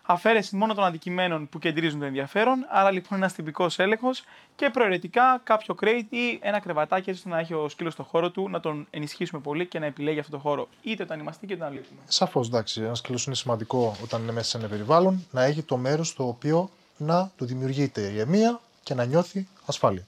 Αφαίρεση 0.05 0.55
μόνο 0.55 0.73
των 0.73 0.83
αντικειμένων 0.83 1.49
που 1.49 1.59
κεντρίζουν 1.59 1.99
το 1.99 2.05
ενδιαφέρον. 2.05 2.65
Άρα, 2.69 2.91
λοιπόν, 2.91 3.17
ένας 3.17 3.33
τυπικός 3.33 3.79
έλεγχος 3.79 4.23
και 4.55 4.69
προαιρετικά 4.69 5.41
κάποιο 5.43 5.75
crate 5.81 6.05
ή 6.09 6.39
ένα 6.41 6.59
κρεβατάκι 6.59 7.09
έτσι 7.09 7.21
ώστε 7.21 7.29
να 7.29 7.39
έχει 7.39 7.53
ο 7.53 7.69
σκύλος 7.69 7.93
στο 7.93 8.03
χώρο 8.03 8.31
του, 8.31 8.49
να 8.49 8.59
τον 8.59 8.87
ενισχύσουμε 8.89 9.41
πολύ 9.41 9.65
και 9.65 9.79
να 9.79 9.85
επιλέγει 9.85 10.19
αυτό 10.19 10.31
το 10.31 10.37
χώρο. 10.39 10.67
Είτε 10.81 11.03
όταν 11.03 11.19
είμαστε 11.19 11.45
είτε 11.45 11.53
όταν 11.53 11.73
λείπουμε. 11.73 11.99
Σαφώς, 12.07 12.47
εντάξει, 12.47 12.81
ένας 12.81 12.97
σκύλος 12.97 13.25
είναι 13.25 13.35
σημαντικό 13.35 13.95
όταν 14.03 14.21
είναι 14.21 14.31
μέσα 14.31 14.49
σε 14.49 14.57
ένα 14.57 14.67
περιβάλλον 14.67 15.25
να 15.31 15.43
έχει 15.43 15.61
το 15.63 15.77
μέρος 15.77 16.13
το 16.15 16.27
οποίο 16.27 16.69
να 16.97 17.31
του 17.37 17.45
δημιουργείται 17.45 18.01
ηρεμία 18.01 18.59
και 18.83 18.93
να 18.93 19.05
νιώθει 19.05 19.47
ασφάλεια. 19.65 20.07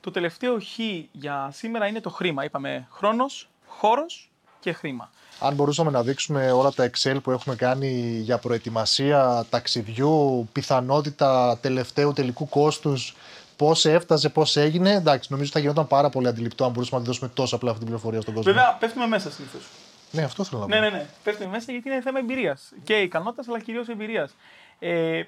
Το 0.00 0.10
τελευταίο 0.10 0.58
χ 0.60 0.78
για 1.12 1.50
σήμερα 1.52 1.86
είναι 1.86 2.00
το 2.00 2.10
χρήμα. 2.10 2.44
Είπαμε 2.44 2.86
χρόνος, 2.90 3.48
χώρος 3.66 4.30
και 4.60 4.72
χρήμα. 4.72 5.10
Αν 5.40 5.54
μπορούσαμε 5.54 5.90
να 5.90 6.02
δείξουμε 6.02 6.50
όλα 6.50 6.72
τα 6.72 6.90
Excel 6.90 7.16
που 7.22 7.30
έχουμε 7.30 7.56
κάνει 7.56 8.20
για 8.22 8.38
προετοιμασία 8.38 9.46
ταξιδιού, 9.50 10.48
πιθανότητα 10.52 11.58
τελευταίου 11.60 12.12
τελικού 12.12 12.48
κόστους, 12.48 13.16
πώς 13.56 13.84
έφτασε, 13.84 14.28
πώς 14.28 14.56
έγινε, 14.56 14.92
εντάξει, 14.92 15.32
νομίζω 15.32 15.50
θα 15.50 15.58
γινόταν 15.58 15.86
πάρα 15.86 16.08
πολύ 16.08 16.28
αντιληπτό 16.28 16.64
αν 16.64 16.70
μπορούσαμε 16.70 16.96
να 16.98 17.02
τη 17.04 17.10
δώσουμε 17.10 17.30
τόσο 17.34 17.56
απλά 17.56 17.70
αυτή 17.70 17.84
την 17.84 17.92
πληροφορία 17.92 18.20
στον 18.20 18.34
κόσμο. 18.34 18.52
Βέβαια, 18.52 18.76
πέφτουμε 18.80 19.06
μέσα 19.06 19.30
συνήθως. 19.30 19.62
Ναι, 20.10 20.22
αυτό 20.22 20.44
θέλω 20.44 20.60
να 20.60 20.66
πω. 20.66 20.74
Ναι, 20.74 20.80
ναι, 20.80 20.88
ναι. 20.88 21.06
Πέφτουμε 21.22 21.48
μέσα 21.48 21.72
γιατί 21.72 21.88
είναι 21.88 22.00
θέμα 22.00 22.18
εμπειρίας. 22.18 22.72
Και 22.84 22.94
ικανότητας, 22.94 23.48
αλλά 23.48 23.60
κυρίως 23.60 23.88
εμπειρίας. 23.88 24.34
Ε, 24.78 25.22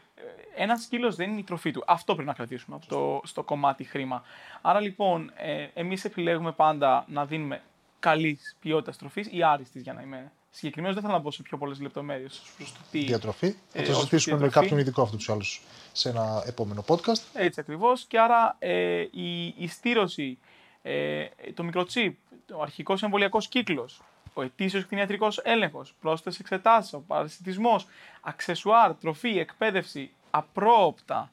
ένας 0.56 0.82
σκύλος 0.82 1.16
δεν 1.16 1.30
είναι 1.30 1.40
η 1.40 1.44
τροφή 1.44 1.70
του. 1.70 1.82
Αυτό 1.86 2.12
πρέπει 2.12 2.28
να 2.28 2.34
κρατήσουμε 2.34 2.76
από 2.76 2.86
το, 2.86 3.20
στο 3.26 3.42
κομμάτι 3.42 3.84
χρήμα. 3.84 4.22
Άρα 4.60 4.80
λοιπόν, 4.80 5.32
ε, 5.36 5.66
εμείς 5.74 6.04
επιλέγουμε 6.04 6.52
πάντα 6.52 7.04
να 7.08 7.26
δίνουμε 7.26 7.62
καλή 7.98 8.38
ποιότητα 8.60 8.92
τροφή 8.98 9.26
ή 9.30 9.42
άριστης 9.42 9.82
για 9.82 9.92
να 9.92 10.02
είμαι 10.02 10.32
συγκεκριμένος. 10.50 10.94
Δεν 10.96 11.04
θέλω 11.04 11.16
να 11.16 11.22
μπω 11.22 11.30
σε 11.30 11.42
πιο 11.42 11.58
πολλές 11.58 11.80
λεπτομέρειες 11.80 12.42
προς 12.56 12.72
το 12.72 12.78
τι. 12.90 12.98
Διατροφή. 12.98 13.54
Θα 13.68 13.80
Ε, 13.80 13.82
το 13.82 13.90
ως 13.90 13.96
συζητήσουμε 13.96 14.34
με 14.36 14.40
διατροφή. 14.42 14.66
κάποιον 14.66 14.80
ειδικό 14.86 15.02
αυτού 15.02 15.16
τους 15.16 15.30
άλλους 15.30 15.62
σε 15.92 16.08
ένα 16.08 16.42
επόμενο 16.46 16.84
podcast. 16.86 17.22
Έτσι 17.34 17.60
ακριβώς. 17.60 18.04
Και 18.04 18.20
άρα 18.20 18.56
ε, 18.58 19.00
η, 19.10 19.46
η 19.46 19.66
στήρωση, 19.68 20.38
ε, 20.82 21.24
το 21.54 21.62
μικροτσίπ, 21.62 22.16
ο 22.56 22.62
αρχικός 22.62 23.02
εμβολιακός 23.02 23.48
κύκλος, 23.48 24.00
ο 24.40 24.42
ετήσιος 24.42 24.84
κτηνιατρικός 24.84 25.38
έλεγχος, 25.38 25.94
πρόσθετε 26.00 26.36
εξετάσει, 26.40 26.94
ο 26.94 27.00
παρασιτισμό, 27.06 27.80
αξεσουάρ, 28.20 28.94
τροφή, 28.94 29.38
εκπαίδευση, 29.38 30.10
απρόοπτα, 30.30 31.30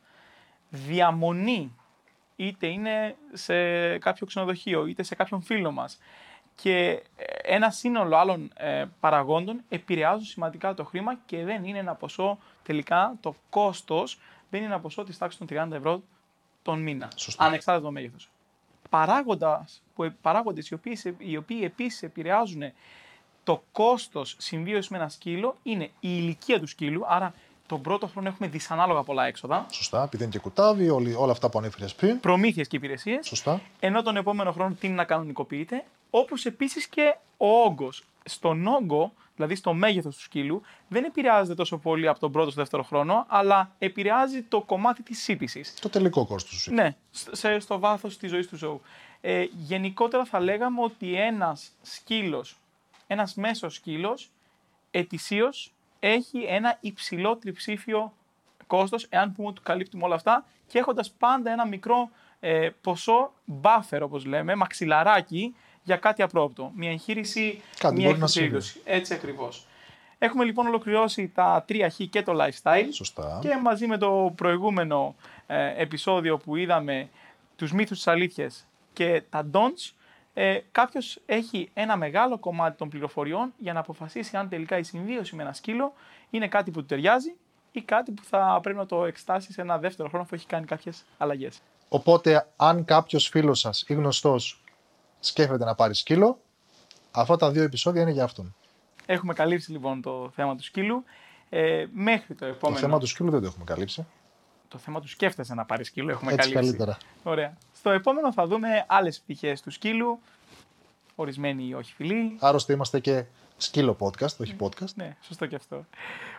διαμονή, 0.69 1.75
είτε 2.35 2.67
είναι 2.67 3.15
σε 3.33 3.97
κάποιο 3.97 4.25
ξενοδοχείο, 4.25 4.85
είτε 4.85 5.03
σε 5.03 5.15
κάποιον 5.15 5.41
φίλο 5.41 5.71
μας 5.71 5.99
και 6.55 7.03
ε, 7.15 7.55
ένα 7.55 7.69
σύνολο 7.69 8.17
άλλων 8.17 8.51
ε, 8.55 8.85
παραγόντων 8.99 9.61
επηρεάζουν 9.69 10.25
σημαντικά 10.25 10.73
το 10.73 10.83
χρήμα 10.83 11.17
και 11.25 11.43
δεν 11.43 11.63
είναι 11.63 11.77
ένα 11.77 11.95
ποσό, 11.95 12.37
τελικά 12.63 13.15
το 13.21 13.35
κόστος 13.49 14.19
δεν 14.49 14.61
είναι 14.61 14.69
ένα 14.69 14.79
ποσό 14.79 15.03
της 15.03 15.17
τάξης 15.17 15.39
των 15.39 15.47
30 15.67 15.71
ευρώ 15.71 16.01
τον 16.61 16.81
μήνα, 16.81 17.11
Σωστά. 17.15 17.45
ανεξάρτητα 17.45 17.85
το 17.87 17.91
μέγεθος. 17.91 18.29
Παράγοντας, 18.89 19.81
που, 19.95 20.11
παράγοντες 20.21 20.69
οι 20.69 20.73
οποίοι, 20.73 20.95
σε- 20.95 21.15
οι 21.17 21.37
οποίοι 21.37 21.59
επίσης 21.63 22.03
επηρεάζουν 22.03 22.61
το 23.43 23.63
κόστος 23.71 24.35
συμβίωσης 24.39 24.89
με 24.89 24.97
ένα 24.97 25.09
σκύλο 25.09 25.55
είναι 25.63 25.83
η 25.83 25.89
ηλικία 25.99 26.59
του 26.59 26.67
σκύλου, 26.67 27.03
άρα 27.07 27.33
τον 27.67 27.81
πρώτο 27.81 28.07
χρόνο 28.07 28.27
έχουμε 28.27 28.47
δυσανάλογα 28.47 29.03
πολλά 29.03 29.25
έξοδα, 29.25 29.65
Σωστά, 29.71 30.03
επειδή 30.03 30.23
είναι 30.23 30.31
και 30.31 30.39
κουτάβι, 30.39 30.89
όλοι, 30.89 31.13
όλα 31.13 31.31
αυτά 31.31 31.49
που 31.49 31.57
ανέφερες 31.59 31.95
πριν. 31.95 32.19
προμήθειες 32.19 32.67
και 32.67 32.75
υπηρεσίες, 32.75 33.27
Σωστά. 33.27 33.61
ενώ 33.79 34.01
τον 34.01 34.17
επόμενο 34.17 34.51
χρόνο 34.51 34.75
τίνει 34.79 34.93
να 34.93 35.03
κανονικοποιείται, 35.03 35.83
όπως 36.09 36.45
επίσης 36.45 36.87
και 36.87 37.15
ο 37.37 37.47
όγκος. 37.47 38.03
Στον 38.23 38.67
όγκο, 38.67 39.13
δηλαδή 39.37 39.55
στο 39.55 39.73
μέγεθος 39.73 40.15
του 40.15 40.21
σκύλου, 40.21 40.61
δεν 40.87 41.03
επηρεάζεται 41.03 41.55
τόσο 41.55 41.77
πολύ 41.77 42.07
από 42.07 42.19
τον 42.19 42.31
πρώτο 42.31 42.51
στο 42.51 42.61
δεύτερο 42.61 42.83
χρόνο, 42.83 43.25
αλλά 43.27 43.71
επηρεάζει 43.79 44.41
το 44.41 44.61
κομμάτι 44.61 45.03
της 45.03 45.23
σύντησης. 45.23 45.73
Το 45.73 45.89
τελικό 45.89 46.25
κόστος 46.25 46.63
του. 46.63 46.73
Ναι, 46.73 46.95
σ- 47.11 47.35
σε, 47.35 47.59
στο 47.59 47.79
βάθος 47.79 48.17
της 48.17 48.29
ζωής 48.29 48.47
του 48.47 48.55
ζώου. 48.55 48.81
Ε, 49.21 49.45
γενικότερα 49.51 50.25
θα 50.25 50.39
λέγαμε 50.39 50.81
ότι 50.81 51.15
ένας 51.15 51.71
σκύλος, 51.81 52.57
ένας 53.07 53.35
μέσος 53.35 53.73
σκύλος, 53.73 54.29
ετησίως 54.91 55.73
έχει 55.99 56.43
ένα 56.47 56.77
υψηλό 56.81 57.35
τριψήφιο 57.35 58.13
κόστος, 58.67 59.05
εάν 59.09 59.33
πούμε 59.33 59.47
ότι 59.47 59.61
καλύπτουμε 59.61 60.03
όλα 60.03 60.15
αυτά, 60.15 60.45
και 60.67 60.79
έχοντας 60.79 61.11
πάντα 61.11 61.51
ένα 61.51 61.67
μικρό 61.67 62.09
ε, 62.39 62.69
ποσό 62.81 63.31
buffer, 63.61 63.99
όπως 64.01 64.25
λέμε, 64.25 64.55
μαξιλαράκι, 64.55 65.55
για 65.87 65.97
κάτι 65.97 66.21
απρόπτω. 66.21 66.71
Μια 66.75 66.89
εγχείρηση, 66.91 67.61
Κάτι 67.79 67.95
μια 67.95 68.05
μπορεί 68.07 68.19
να 68.19 68.25
έκθεση 68.25 68.33
συμβεί. 68.33 68.49
περίπτωση. 68.49 68.81
Έτσι 68.83 69.13
ακριβώς. 69.13 69.65
Έχουμε 70.19 70.43
λοιπόν 70.43 70.67
ολοκληρώσει 70.67 71.31
τα 71.35 71.65
3Χ 71.69 72.09
και 72.09 72.23
το 72.23 72.33
lifestyle. 72.35 72.87
Σωστά. 72.91 73.39
Και 73.41 73.49
μαζί 73.63 73.87
με 73.87 73.97
το 73.97 74.33
προηγούμενο 74.35 75.15
ε, 75.47 75.81
επεισόδιο 75.81 76.37
που 76.37 76.55
είδαμε 76.55 77.09
τους 77.55 77.71
μύθους 77.71 77.97
της 77.97 78.07
αλήθειας 78.07 78.67
και 78.93 79.23
τα 79.29 79.49
don'ts, 79.53 79.91
ε, 80.33 80.59
κάποιος 80.71 81.19
έχει 81.25 81.69
ένα 81.73 81.97
μεγάλο 81.97 82.37
κομμάτι 82.37 82.77
των 82.77 82.89
πληροφοριών 82.89 83.53
για 83.57 83.73
να 83.73 83.79
αποφασίσει 83.79 84.37
αν 84.37 84.49
τελικά 84.49 84.77
η 84.77 84.83
συμβίωση 84.83 85.35
με 85.35 85.43
ένα 85.43 85.53
σκύλο 85.53 85.93
είναι 86.29 86.47
κάτι 86.47 86.71
που 86.71 86.79
του 86.79 86.85
ταιριάζει 86.85 87.35
ή 87.71 87.81
κάτι 87.81 88.11
που 88.11 88.23
θα 88.23 88.59
πρέπει 88.61 88.77
να 88.77 88.85
το 88.85 89.05
εξετάσει 89.05 89.53
σε 89.53 89.61
ένα 89.61 89.77
δεύτερο 89.77 90.09
χρόνο 90.09 90.25
που 90.29 90.35
έχει 90.35 90.45
κάνει 90.45 90.65
κάποιες 90.65 91.05
αλλαγές. 91.17 91.59
Οπότε, 91.89 92.47
αν 92.55 92.85
κάποιος 92.85 93.27
φίλος 93.27 93.59
σας 93.59 93.83
ή 93.87 93.93
γνωστός 93.93 94.61
σκέφτεται 95.19 95.65
να 95.65 95.75
πάρει 95.75 95.95
σκύλο, 95.95 96.39
αυτά 97.11 97.37
τα 97.37 97.51
δύο 97.51 97.63
επεισόδια 97.63 98.01
είναι 98.01 98.11
για 98.11 98.23
αυτόν. 98.23 98.55
Έχουμε 99.05 99.33
καλύψει 99.33 99.71
λοιπόν 99.71 100.01
το 100.01 100.31
θέμα 100.35 100.55
του 100.55 100.63
σκύλου. 100.63 101.03
Ε, 101.49 101.85
μέχρι 101.93 102.35
το 102.35 102.45
επόμενο. 102.45 102.79
Το 102.79 102.85
θέμα 102.87 102.99
του 102.99 103.05
σκύλου 103.05 103.31
δεν 103.31 103.41
το 103.41 103.45
έχουμε 103.45 103.63
καλύψει. 103.63 104.05
Το 104.67 104.77
θέμα 104.77 105.01
του 105.01 105.07
σκέφτεσαι 105.07 105.53
να 105.53 105.65
πάρει 105.65 105.83
σκύλο, 105.83 106.11
έχουμε 106.11 106.33
Έτσι 106.33 106.51
καλύψει. 106.51 106.69
καλύτερα. 106.69 106.97
Ωραία. 107.23 107.57
Στο 107.73 107.89
επόμενο 107.89 108.33
θα 108.33 108.47
δούμε 108.47 108.85
άλλες 108.87 109.19
πτυχές 109.19 109.61
του 109.61 109.71
σκύλου. 109.71 110.19
Ορισμένοι 111.15 111.67
ή 111.67 111.73
όχι 111.73 111.93
φιλοί. 111.93 112.37
Άρρωστοι 112.39 112.73
είμαστε 112.73 112.99
και 112.99 113.25
σκύλο 113.57 113.97
podcast, 113.99 114.37
όχι 114.37 114.55
podcast. 114.59 114.93
Ναι, 114.95 115.15
σωστό 115.21 115.45
και 115.45 115.55
αυτό. 115.55 115.85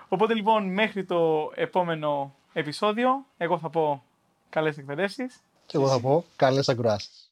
Οπότε 0.09 0.35
λοιπόν, 0.35 0.73
μέχρι 0.73 1.05
το 1.05 1.53
επόμενο 1.55 2.35
επεισόδιο, 2.53 3.25
εγώ 3.37 3.59
θα 3.59 3.71
πω 3.71 4.05
καλές 4.51 4.79
εκπαιδεύσεις. 4.79 5.41
Και 5.67 5.77
εγώ 5.77 5.89
θα 5.89 6.01
πω 6.01 6.25
καλές 6.37 6.69
ακροάσεις. 6.69 7.28